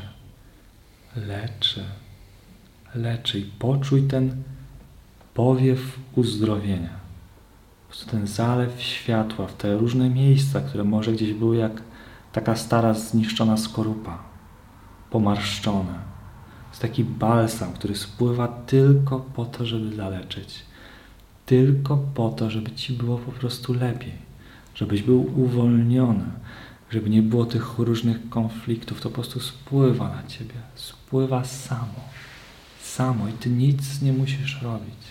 Leczy. 1.15 1.83
Leczy. 2.95 3.39
I 3.39 3.43
poczuj 3.43 4.07
ten 4.07 4.43
powiew 5.33 5.99
uzdrowienia. 6.15 6.99
Po 7.81 7.87
prostu 7.87 8.11
ten 8.11 8.27
zalew 8.27 8.81
światła 8.81 9.47
w 9.47 9.57
te 9.57 9.77
różne 9.77 10.09
miejsca, 10.09 10.61
które 10.61 10.83
może 10.83 11.11
gdzieś 11.11 11.33
były 11.33 11.57
jak 11.57 11.81
taka 12.31 12.55
stara, 12.55 12.93
zniszczona 12.93 13.57
skorupa. 13.57 14.23
Pomarszczone. 15.09 15.93
To 15.93 16.69
jest 16.69 16.81
taki 16.81 17.03
balsam, 17.03 17.73
który 17.73 17.95
spływa 17.95 18.47
tylko 18.47 19.19
po 19.19 19.45
to, 19.45 19.65
żeby 19.65 19.95
zaleczyć 19.95 20.66
tylko 21.47 21.97
po 21.97 22.29
to, 22.29 22.49
żeby 22.49 22.71
ci 22.71 22.93
było 22.93 23.17
po 23.17 23.31
prostu 23.31 23.73
lepiej, 23.73 24.13
żebyś 24.75 25.01
był 25.01 25.41
uwolniony, 25.41 26.25
żeby 26.91 27.09
nie 27.09 27.21
było 27.21 27.45
tych 27.45 27.77
różnych 27.77 28.29
konfliktów, 28.29 29.01
to 29.01 29.09
po 29.09 29.15
prostu 29.15 29.39
spływa 29.39 30.09
na 30.09 30.27
ciebie, 30.27 30.55
spływa 30.75 31.43
samo, 31.43 31.99
samo 32.83 33.27
i 33.27 33.31
ty 33.31 33.49
nic 33.49 34.01
nie 34.01 34.13
musisz 34.13 34.61
robić. 34.61 35.07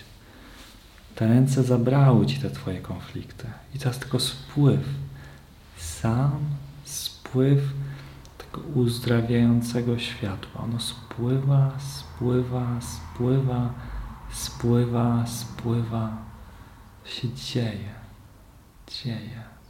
Te 1.15 1.27
ręce 1.27 1.63
zabrały 1.63 2.25
ci 2.25 2.37
te 2.39 2.49
twoje 2.49 2.81
konflikty 2.81 3.47
i 3.75 3.79
teraz 3.79 3.99
tylko 3.99 4.19
spływ, 4.19 4.79
sam 5.77 6.39
spływ 6.85 7.59
tego 8.37 8.67
uzdrawiającego 8.75 9.99
światła. 9.99 10.61
Ono 10.63 10.79
spływa, 10.79 11.71
spływa, 11.79 12.79
spływa, 12.81 13.73
spływa, 14.33 15.25
spływa 15.27 16.26
się 17.09 17.33
dzieje, 17.33 17.93
dzieje. 18.87 19.46